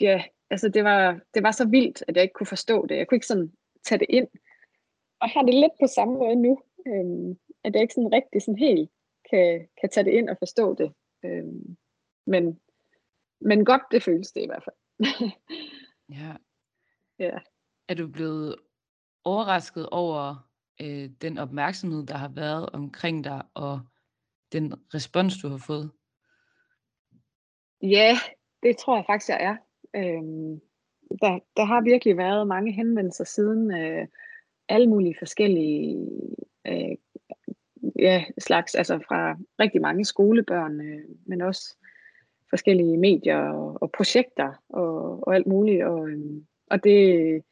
[0.00, 2.96] ja, altså det, var, det var så vildt, at jeg ikke kunne forstå det.
[2.96, 3.52] Jeg kunne ikke sådan
[3.84, 4.28] tage det ind.
[5.20, 8.42] Og her er det lidt på samme måde nu, øhm, at jeg ikke sådan rigtig
[8.42, 8.90] sådan helt
[9.30, 10.92] kan, kan tage det ind og forstå det.
[11.24, 11.76] Øhm,
[12.26, 12.60] men,
[13.40, 14.76] men godt, det føles det i hvert fald.
[16.10, 16.32] Ja.
[17.18, 17.38] ja.
[17.88, 18.56] Er du blevet
[19.24, 20.48] overrasket over
[20.80, 23.80] øh, den opmærksomhed, der har været omkring dig, og
[24.52, 25.90] den respons, du har fået?
[27.82, 28.16] Ja,
[28.62, 29.56] det tror jeg faktisk, jeg er.
[29.96, 30.60] Øhm,
[31.22, 34.06] der, der har virkelig været mange henvendelser siden øh,
[34.68, 36.08] alle mulige forskellige
[36.66, 36.96] øh,
[37.98, 41.76] ja, slags, altså fra rigtig mange skolebørn, øh, men også
[42.50, 45.84] forskellige medier og, og projekter og, og alt muligt.
[45.84, 47.42] Og, øh, og det,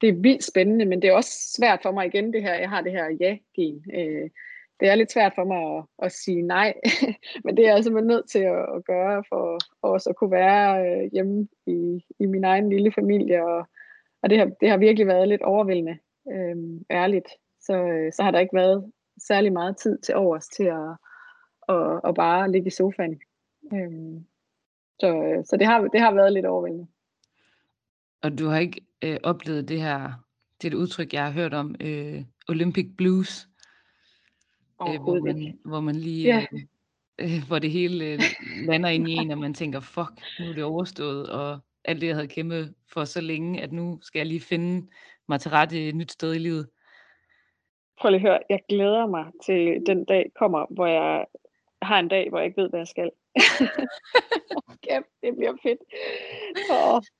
[0.00, 2.68] det er vildt spændende, men det er også svært for mig igen, det her, jeg
[2.68, 3.84] har det her ja-gen.
[3.94, 4.30] Øh,
[4.80, 6.74] det er lidt svært for mig at, at sige nej,
[7.44, 10.86] men det er jeg simpelthen nødt til at, at gøre for også at kunne være
[10.86, 13.66] øh, hjemme i, i min egen lille familie, og,
[14.22, 15.98] og det, har, det har virkelig været lidt overvældende,
[16.32, 16.56] øh,
[16.90, 17.28] ærligt.
[17.60, 20.90] Så, øh, så har der ikke været særlig meget tid til overs til at,
[21.68, 23.20] at, at bare ligge i sofaen.
[23.72, 24.20] Øh,
[25.00, 26.86] så, øh, så det, har, det har været lidt overvældende.
[28.22, 30.12] Og du har ikke øh, oplevet det her,
[30.62, 33.48] det er et udtryk, jeg har hørt om, øh, Olympic Blues,
[34.88, 36.46] øh, hvor, man, hvor man lige, Ja.
[36.52, 36.60] øh,
[37.18, 38.20] øh, hvor det hele øh,
[38.66, 40.10] lander ind i en, og man tænker, fuck,
[40.40, 43.98] nu er det overstået, og alt det, jeg havde kæmpet for så længe, at nu
[44.02, 44.88] skal jeg lige finde
[45.28, 46.68] mig til rette et nyt sted i livet.
[48.00, 51.26] Prøv lige at høre, jeg glæder mig til den dag kommer, hvor jeg
[51.82, 53.10] har en dag, hvor jeg ikke ved, hvad jeg skal.
[54.82, 55.80] Kæft, det bliver fedt.
[56.68, 57.10] Så,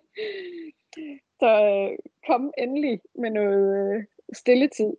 [1.40, 4.92] så øh, kom endelig med noget øh, stilletid.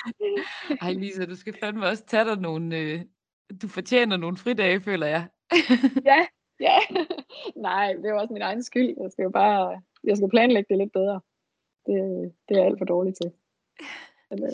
[0.82, 3.00] Ej Lisa, du skal fandme også tage dig nogle, øh,
[3.62, 5.28] du fortjener nogle fridage, føler jeg.
[6.10, 6.26] ja,
[6.60, 6.78] ja.
[7.56, 8.94] Nej, det er jo også min egen skyld.
[9.02, 11.20] Jeg skal jo bare, jeg skal planlægge det lidt bedre.
[11.86, 11.96] Det,
[12.48, 13.32] det er jeg alt for dårligt til.
[14.30, 14.52] Men, øh.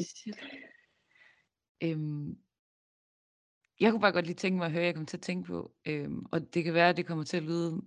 [1.82, 2.36] Øhm,
[3.82, 5.72] jeg kunne bare godt lige tænke mig at høre, jeg kom til at tænke på,
[5.86, 7.82] øhm, og det kan være, at det kommer til at lyde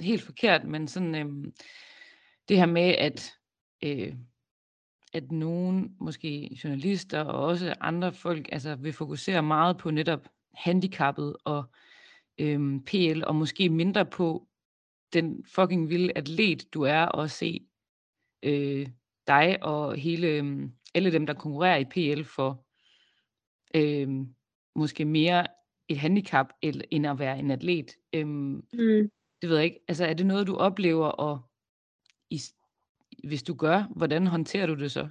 [0.00, 1.52] helt forkert, men sådan øhm,
[2.48, 3.34] det her med, at,
[3.82, 4.14] øh,
[5.12, 11.36] at nogen, måske journalister og også andre folk, altså vil fokusere meget på netop handicappet
[11.44, 11.64] og
[12.38, 14.48] øhm, PL, og måske mindre på
[15.12, 17.66] den fucking vilde atlet, du er, og se
[18.42, 18.88] øh,
[19.26, 22.64] dig og hele, øh, alle dem, der konkurrerer i PL for
[23.74, 24.26] øh,
[24.74, 25.46] måske mere
[25.88, 26.46] et handicap,
[26.90, 27.96] end at være en atlet.
[28.12, 29.10] Øhm, mm.
[29.42, 29.80] det ved jeg ikke.
[29.88, 31.40] Altså, er det noget, du oplever, og
[32.30, 32.40] i,
[33.28, 35.08] hvis du gør, hvordan håndterer du det så?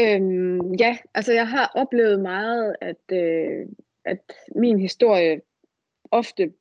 [0.00, 3.66] Øhm, ja, altså jeg har oplevet meget, at, øh,
[4.04, 5.40] at min historie
[6.10, 6.52] ofte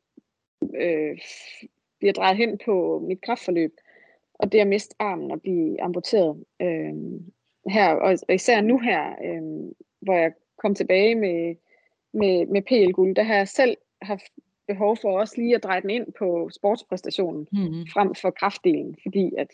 [0.75, 1.17] øh,
[1.99, 3.71] bliver drejet hen på mit kraftforløb,
[4.33, 6.43] og det at miste armen og blive amputeret.
[6.61, 7.31] Øhm,
[7.69, 11.55] her, og især nu her, øhm, hvor jeg kom tilbage med,
[12.13, 14.31] med, med PL-guld, der har jeg selv haft
[14.67, 17.85] behov for også lige at dreje den ind på sportspræstationen Mm-hmm.
[17.93, 19.47] frem for kraftdelen, fordi at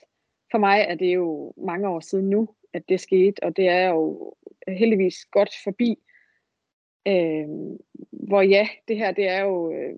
[0.51, 3.89] for mig er det jo mange år siden nu, at det skete, og det er
[3.89, 4.33] jo
[4.67, 5.99] heldigvis godt forbi.
[7.07, 7.47] Øh,
[8.11, 9.95] hvor ja, det her, det er jo, øh,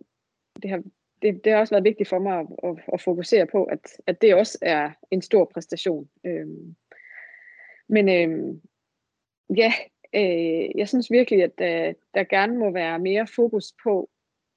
[0.62, 0.84] det har,
[1.22, 4.22] det, det har også været vigtigt for mig at, at, at fokusere på, at, at
[4.22, 6.10] det også er en stor præstation.
[6.26, 6.48] Øh,
[7.88, 8.56] men øh,
[9.58, 9.74] ja,
[10.16, 14.10] øh, jeg synes virkelig, at der, der gerne må være mere fokus på,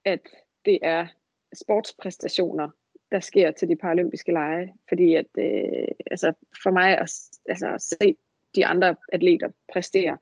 [0.04, 0.20] at
[0.64, 1.06] det er
[1.54, 2.68] sportspræstationer,
[3.10, 4.74] der sker til de paralympiske lege.
[4.88, 6.32] Fordi at, øh, altså
[6.62, 7.10] for mig at,
[7.48, 8.16] altså at se
[8.54, 10.18] de andre atleter præstere,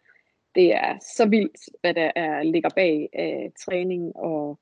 [0.54, 4.58] det er så vildt, hvad der er, ligger bag øh, træning og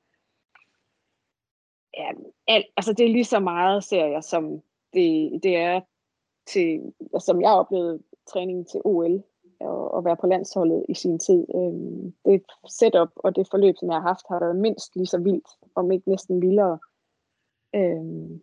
[1.97, 2.11] ja,
[2.47, 4.63] alt, altså det er lige så meget, ser jeg, som
[4.95, 5.81] det, det er
[6.47, 9.23] til, altså, som jeg oplevede træningen til OL
[9.61, 11.47] og, og være på landsholdet i sin tid.
[11.55, 15.19] Øhm, det setup og det forløb, som jeg har haft, har været mindst lige så
[15.19, 16.79] vildt, om ikke næsten vildere.
[17.75, 18.43] Øhm,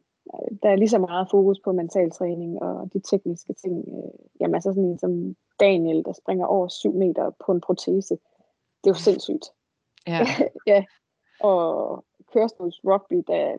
[0.63, 3.85] der er lige så meget fokus på mental træning og de tekniske ting.
[3.87, 8.13] Øh, jamen altså sådan en som Daniel, der springer over 7 meter på en protese.
[8.83, 9.45] Det er jo sindssygt.
[10.07, 10.19] Ja.
[10.73, 10.85] ja.
[11.39, 13.57] Og kørestols rugby, der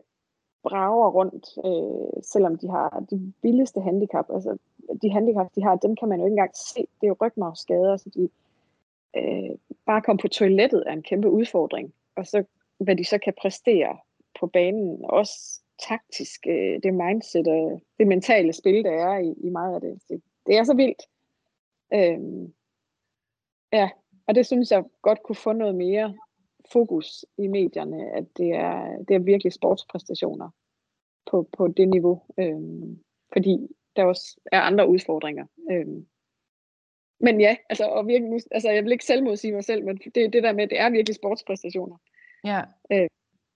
[0.63, 4.25] brager rundt, øh, selvom de har de vildeste handicap.
[4.33, 4.57] Altså,
[5.01, 6.79] de handicap, de har, dem kan man jo ikke engang se.
[6.79, 8.29] Det er jo rygmavsskader, så de,
[9.17, 11.93] øh, bare komme på toilettet er en kæmpe udfordring.
[12.15, 12.43] Og så
[12.77, 13.97] hvad de så kan præstere
[14.39, 19.49] på banen, også taktisk, øh, det mindset og det mentale spil, der er i, i
[19.49, 20.01] meget af det.
[20.09, 20.21] det.
[20.47, 21.01] Det er så vildt.
[21.93, 22.49] Øh,
[23.73, 23.89] ja,
[24.27, 26.15] og det synes jeg godt kunne få noget mere
[26.71, 30.49] fokus i medierne, at det er, det er virkelig sportspræstationer
[31.31, 32.21] på, på det niveau.
[32.37, 32.61] Øh,
[33.33, 35.45] fordi der også er andre udfordringer.
[35.71, 36.05] Øhm,
[37.19, 40.43] men ja, altså, og virkelig, altså jeg vil ikke selvmodsige mig selv, men det, det
[40.43, 41.97] der med, det er virkelig sportspræstationer.
[42.43, 42.61] Ja.
[42.91, 43.09] Øh,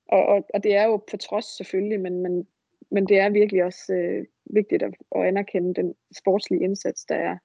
[0.07, 2.47] og, og, og det er jo på trods selvfølgelig, men, men,
[2.91, 7.37] men det er virkelig også øh, vigtigt at, at anerkende den sportslige indsats, der er.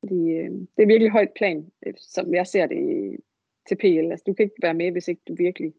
[0.00, 3.16] Fordi øh, det er virkelig højt plan, øh, som jeg ser det i,
[3.68, 4.10] til PL.
[4.10, 5.74] Altså, du kan ikke være med, hvis ikke du virkelig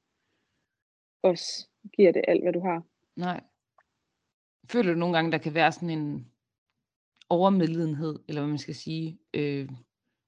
[1.21, 2.83] også giver det alt, hvad du har.
[3.15, 3.41] Nej.
[4.71, 6.31] Føler du nogle gange, der kan være sådan en
[7.29, 9.19] overmedlidenhed, eller hvad man skal sige?
[9.33, 9.69] Øh,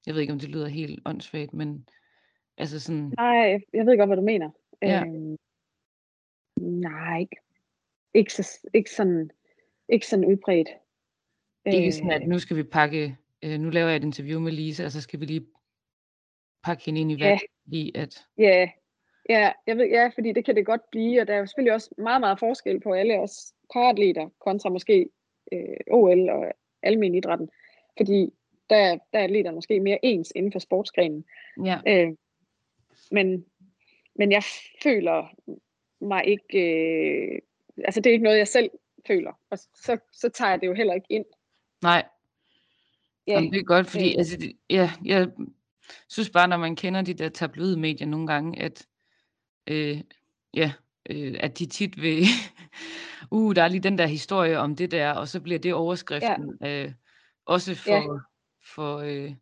[0.06, 1.88] jeg ved ikke, om det lyder helt åndssvagt, men
[2.56, 3.12] altså sådan...
[3.16, 4.50] Nej, jeg ved godt, hvad du mener.
[4.82, 5.04] Ja.
[5.04, 5.36] Øhm,
[6.56, 7.36] nej, ikke,
[8.14, 9.30] ikke, så, ikke, sådan,
[9.88, 10.68] ikke sådan udbredt.
[11.66, 14.84] Ikke sådan, at nu skal vi pakke, øh, nu laver jeg et interview med Lise,
[14.84, 15.46] og så skal vi lige
[16.62, 17.46] pakke hende ind i vand, Ja.
[17.64, 18.70] fordi at, Ja,
[19.28, 21.74] ja, jeg ved, ja, fordi det kan det godt blive, og der er jo selvfølgelig
[21.74, 25.08] også meget, meget forskel på alle os paratleter kontra måske
[25.52, 26.52] øh, OL og
[26.82, 27.48] almen idrætten,
[27.96, 28.32] fordi
[28.70, 31.24] der, der er atleterne måske mere ens inden for sportsgrenen.
[31.64, 32.12] ja, Øh,
[33.10, 33.44] men,
[34.14, 34.42] men jeg
[34.82, 35.34] føler
[36.00, 36.58] mig ikke,
[37.34, 37.38] øh,
[37.84, 38.70] altså det er ikke noget, jeg selv
[39.06, 41.24] føler, og så, så tager jeg det jo heller ikke ind.
[41.82, 42.04] nej,
[43.26, 44.18] Ja, Jamen, det er godt, fordi øh.
[44.18, 45.28] altså, det- ja, jeg
[46.08, 48.86] synes bare, når man kender de der tabloidmedier nogle gange, at
[49.66, 50.00] øh,
[50.54, 50.72] ja,
[51.10, 52.24] øh, at de tit vil,
[53.30, 56.58] uh, der er lige den der historie om det der, og så bliver det overskriften,
[56.66, 56.92] øh,
[57.46, 58.18] også for, Ja.
[58.74, 59.34] for øh,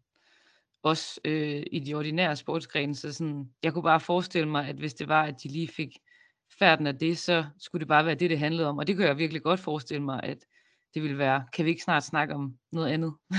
[0.82, 4.94] os øh, i de ordinære sportsgrene, så sådan, jeg kunne bare forestille mig, at hvis
[4.94, 5.98] det var, at de lige fik
[6.58, 9.06] færden af det, så skulle det bare være det, det handlede om, og det kan
[9.06, 10.38] jeg virkelig godt forestille mig, at
[10.94, 13.14] det ville være, kan vi ikke snart snakke om noget andet?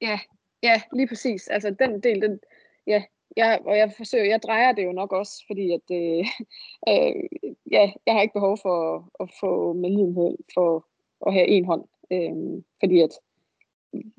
[0.00, 0.20] Ja,
[0.62, 1.48] ja, lige præcis.
[1.48, 2.40] Altså den del, den,
[2.86, 3.02] ja,
[3.36, 6.26] jeg, og jeg forsøger, jeg drejer det jo nok også, fordi at, øh,
[6.90, 7.22] øh,
[7.70, 10.86] ja, jeg har ikke behov for at, at få medlidenhed for
[11.26, 13.10] at have en hånd, øh, fordi at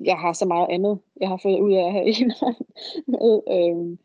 [0.00, 2.56] jeg har så meget andet, jeg har fået ud af at have en hånd
[3.06, 3.40] med.
[3.54, 3.98] Øh,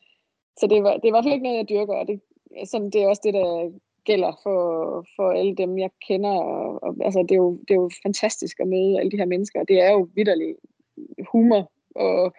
[0.60, 2.22] så det var, det er i hvert fald ikke noget, jeg dyrker, og det,
[2.66, 3.72] sådan, det er også det, der
[4.04, 4.60] gælder for,
[5.16, 6.30] for alle dem, jeg kender.
[6.30, 9.26] Og, og, altså, det, er jo, det er jo fantastisk at møde alle de her
[9.26, 10.56] mennesker, og det er jo vidderlig
[11.32, 12.34] humor og,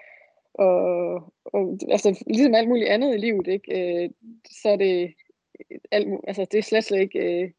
[0.55, 4.05] og, og altså, ligesom alt muligt andet i livet, ikke?
[4.05, 4.11] Øh,
[4.63, 5.15] så er det
[5.91, 7.51] alt, altså, det er slet, slet ikke, øh,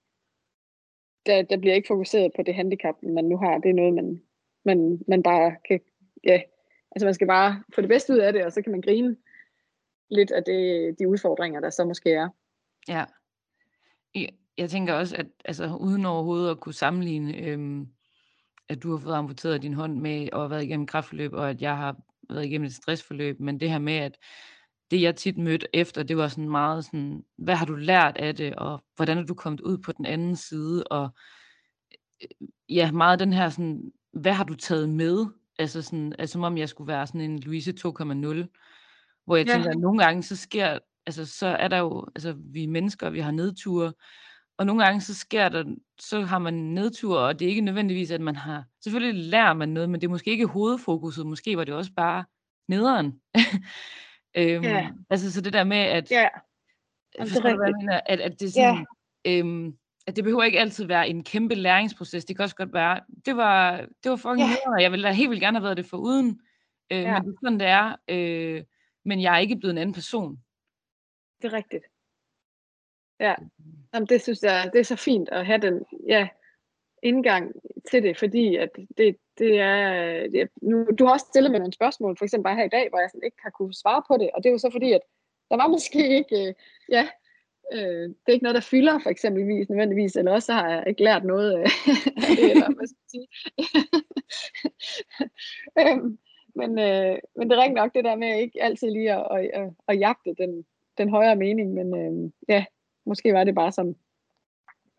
[1.25, 3.57] der, der bliver ikke fokuseret på det handicap, man nu har.
[3.57, 4.21] Det er noget, man,
[4.65, 5.79] man, man bare kan,
[6.23, 6.41] ja,
[6.91, 9.17] altså man skal bare få det bedste ud af det, og så kan man grine
[10.09, 12.29] lidt af det, de udfordringer, der så måske er.
[12.87, 13.05] Ja.
[14.57, 17.87] Jeg, tænker også, at altså, uden overhovedet at kunne sammenligne, øhm,
[18.69, 21.77] at du har fået amputeret din hånd med og været igennem kræftforløb, og at jeg
[21.77, 21.97] har
[22.35, 24.17] været igennem et stressforløb, men det her med, at
[24.91, 28.35] det jeg tit mødte efter, det var sådan meget sådan, hvad har du lært af
[28.35, 31.09] det, og hvordan er du kommet ud på den anden side, og
[32.23, 35.25] øh, ja, meget den her sådan, hvad har du taget med,
[35.59, 37.77] altså sådan, altså som om jeg skulle være sådan en Louise 2,0,
[39.25, 39.53] hvor jeg Ja.
[39.53, 43.09] tænker, at nogle gange så sker, altså så er der jo, altså vi er mennesker,
[43.09, 43.93] vi har nedture,
[44.61, 48.11] og nogle gange så sker der, så har man nedtur, og det er ikke nødvendigvis,
[48.11, 51.63] at man har, selvfølgelig lærer man noget, men det er måske ikke hovedfokuset, måske var
[51.63, 52.23] det også bare
[52.67, 53.21] nederen.
[54.37, 54.89] øhm, Ja.
[55.09, 56.27] Altså så det der med, at, Ja,
[57.17, 58.85] Jamen, det hvad jeg mener, at, at det sådan,
[59.25, 62.99] øhm, at det behøver ikke altid være en kæmpe læringsproces, det kan også godt være,
[63.25, 64.47] det var, det var fucking Ja.
[64.65, 66.41] nederen, jeg ville da helt vildt gerne have været det for uden,
[66.91, 67.13] øh, Ja.
[67.13, 68.63] men det er sådan, det er, øh,
[69.05, 70.39] men jeg er ikke blevet en anden person.
[71.41, 71.83] det er rigtigt.
[73.21, 73.35] Ja,
[73.93, 76.27] Jamen, det synes jeg, det er så fint at have den ja,
[77.03, 77.51] indgang
[77.91, 81.73] til det, fordi at det, det er, det, nu, du har også stillet mig nogle
[81.73, 84.17] spørgsmål, for eksempel bare her i dag, hvor jeg sådan ikke har kunne svare på
[84.17, 85.01] det, og det er jo så fordi, at
[85.49, 86.53] der var måske ikke, øh,
[86.89, 87.07] ja,
[87.73, 90.83] øh, det er ikke noget, der fylder for eksempelvis nødvendigvis, eller også så har jeg
[90.87, 91.69] ikke lært noget øh,
[92.29, 93.27] af det, eller hvad skal jeg sige.
[95.79, 96.17] øhm,
[96.55, 99.49] men, øh, men det er rigtigt nok det der med ikke altid lige at, at,
[99.53, 100.65] at, at jagte den,
[100.97, 102.65] den højere mening, men øh, ja,
[103.11, 103.95] måske var det bare sådan.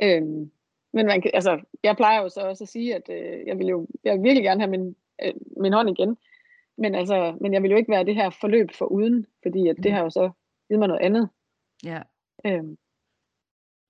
[0.02, 0.50] Øhm,
[0.92, 3.66] men man kan, altså, jeg plejer jo så også at sige, at øh, jeg vil
[3.66, 6.16] jo jeg vil virkelig gerne have min, øh, min hånd igen,
[6.78, 9.76] men, altså, men jeg vil jo ikke være det her forløb for uden, fordi at
[9.76, 10.30] det har jo så
[10.68, 11.28] givet mig noget andet,
[11.84, 12.02] Ja,
[12.46, 12.78] øhm,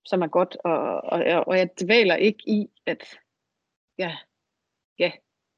[0.05, 3.19] som er godt, og, og, og jeg dvæler ikke i, at
[3.97, 4.17] ja,
[4.99, 5.11] ja,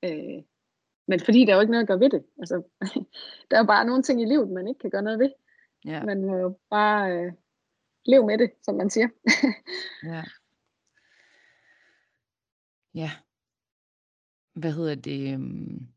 [0.04, 0.44] øh,
[1.08, 2.26] men fordi der er jo ikke noget at gøre ved det.
[2.40, 2.64] Altså,
[3.52, 5.32] der er bare nogle ting i livet, man ikke kan gøre noget ved.
[5.86, 6.04] Ja.
[6.04, 7.32] Man må jo bare øh,
[8.06, 9.08] leve med det, som man siger.
[10.04, 10.24] Ja.
[12.94, 13.12] Ja.
[14.54, 15.34] Hvad hedder det?
[15.34, 15.88] øhm,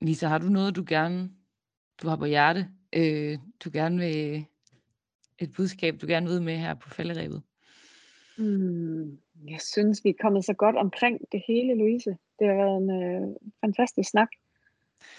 [0.00, 1.30] Lisa, har du noget, du gerne,
[2.02, 4.46] du har på hjerte, øh, du gerne vil,
[5.38, 7.42] et budskab, du gerne vil med her på falderæbet?
[8.38, 9.18] Mm,
[9.48, 12.10] jeg synes, vi er kommet så godt omkring det hele, Louise.
[12.38, 14.28] Det har været en øh, fantastisk snak.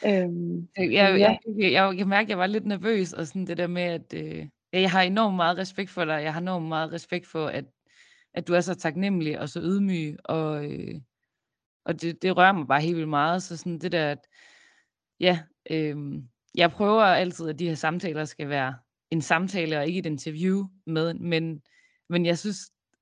[0.05, 1.07] Øhm, Jeg, jeg, ja.
[1.19, 3.81] jeg, jeg, jeg, jeg mærker, at jeg var lidt nervøs, og sådan det der med,
[3.83, 6.23] at øh, jeg har enormt meget respekt for dig.
[6.23, 7.65] Jeg har enormt meget respekt for, at,
[8.33, 11.01] at du er så taknemmelig og så ydmyg, og, øh,
[11.85, 13.43] og det, det rører mig bare helt vildt meget.
[13.43, 14.27] Så sådan det der, at
[15.19, 15.39] ja,
[15.69, 15.97] øh,
[16.55, 18.75] jeg prøver altid, at de her samtaler skal være
[19.11, 21.61] en samtale og ikke et interview med, men,
[22.09, 22.57] men jeg synes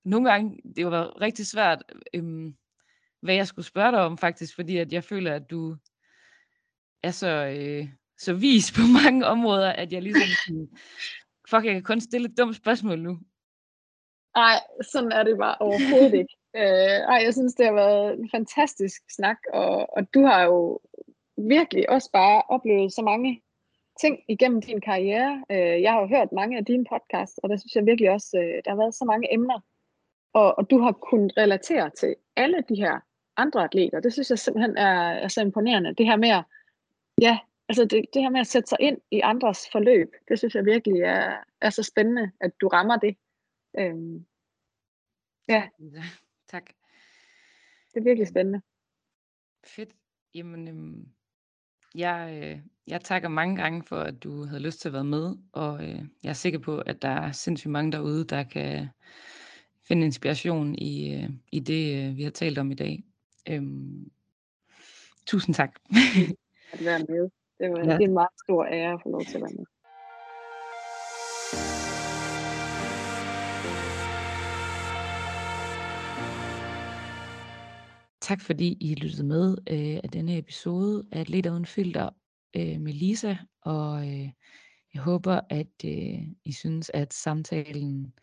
[0.06, 1.84] nogle gange, det var rigtig svært,
[2.14, 2.54] øh,
[3.22, 5.78] hvad jeg skulle spørge dig om faktisk, fordi at jeg føler, at du
[7.04, 10.70] er så, øh, så vis på mange områder, at jeg ligesom sådan,
[11.50, 13.20] fuck, jeg kan kun stille et dumt spørgsmål nu.
[14.36, 16.36] Nej, sådan er det bare overhovedet ikke.
[16.56, 20.80] Øh, ej, jeg synes, det har været en fantastisk snak, og, og du har jo
[21.38, 23.42] virkelig også bare oplevet så mange
[24.02, 25.44] ting igennem din karriere.
[25.52, 28.38] Øh, jeg har jo hørt mange af dine podcasts, og der synes jeg virkelig også,
[28.38, 29.60] øh, der har været så mange emner,
[30.34, 33.00] og, og du har kunnet relatere til alle de her
[33.38, 34.00] andre atleter.
[34.00, 35.94] Det synes jeg simpelthen er, er så imponerende.
[35.94, 36.44] Det her med at,
[37.22, 37.38] ja,
[37.70, 40.66] altså det, det her med at sætte sig ind i andres forløb, det synes jeg
[40.66, 43.18] virkelig er, er så spændende, at du rammer det.
[43.80, 44.26] Øhm,
[45.48, 45.70] ja,
[46.48, 46.66] Tak.
[47.94, 48.62] det er virkelig spændende.
[49.64, 49.90] Fedt.
[50.36, 51.08] Jamen, øhm,
[51.96, 55.36] jeg, øh, jeg takker mange gange for, at du havde lyst til at være med,
[55.52, 58.88] og øh, jeg er sikker på, at der er sindssygt mange derude, der kan
[59.88, 63.04] finde inspiration i, øh, i det, øh, vi har talt om i dag.
[63.50, 64.12] Øhm,
[65.26, 65.80] tusind tak.
[66.74, 67.30] At være med.
[67.60, 67.91] Det, var, Ja.
[67.94, 69.65] er en meget stor ære at få lov til at være med.
[78.22, 82.10] Tak fordi I lyttede med øh, af denne episode af Atleter Uden Filter
[82.56, 84.30] øh, med Lisa, og øh,
[84.94, 88.14] jeg håber, at øh, I synes, at samtalen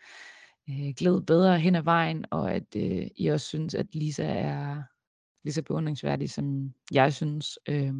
[0.71, 4.83] øh, gled bedre hen ad vejen, og at øh, I også synes, at Lisa er
[5.45, 7.59] lige så beundringsværdig, som jeg synes.
[7.69, 7.95] Øh,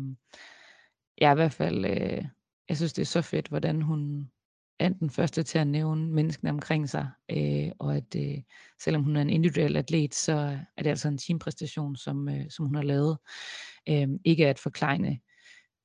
[1.19, 2.25] jeg er i hvert fald, øh,
[2.69, 4.31] jeg synes, det er så fedt, hvordan hun
[4.79, 8.43] er den første til at nævne menneskene omkring sig, øh, og at øh,
[8.83, 12.67] selvom hun er en individuel atlet, så er det altså en teampræstation, som, øh, som
[12.67, 13.19] hun har lavet.
[13.89, 15.19] Øh, ikke at forklejne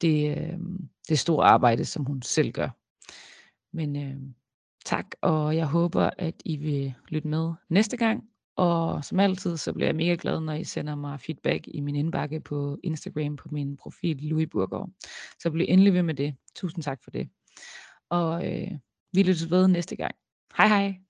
[0.02, 0.60] det, øh,
[1.10, 2.70] det store arbejde, som hun selv gør.
[3.74, 4.16] Men øh,
[4.86, 8.31] tak, og jeg håber, at I vil lytte med næste gang.
[8.62, 11.96] Og som altid, så bliver jeg mega glad, når I sender mig feedback i min
[11.96, 14.90] indbakke på Instagram på min profil Louis Burgov.
[15.40, 16.36] Så bliv endelig ved med det.
[16.56, 17.30] Tusind tak for det.
[18.10, 18.72] Og øh,
[19.14, 20.16] vi lyttes ved næste gang.
[20.58, 21.02] Hej hej!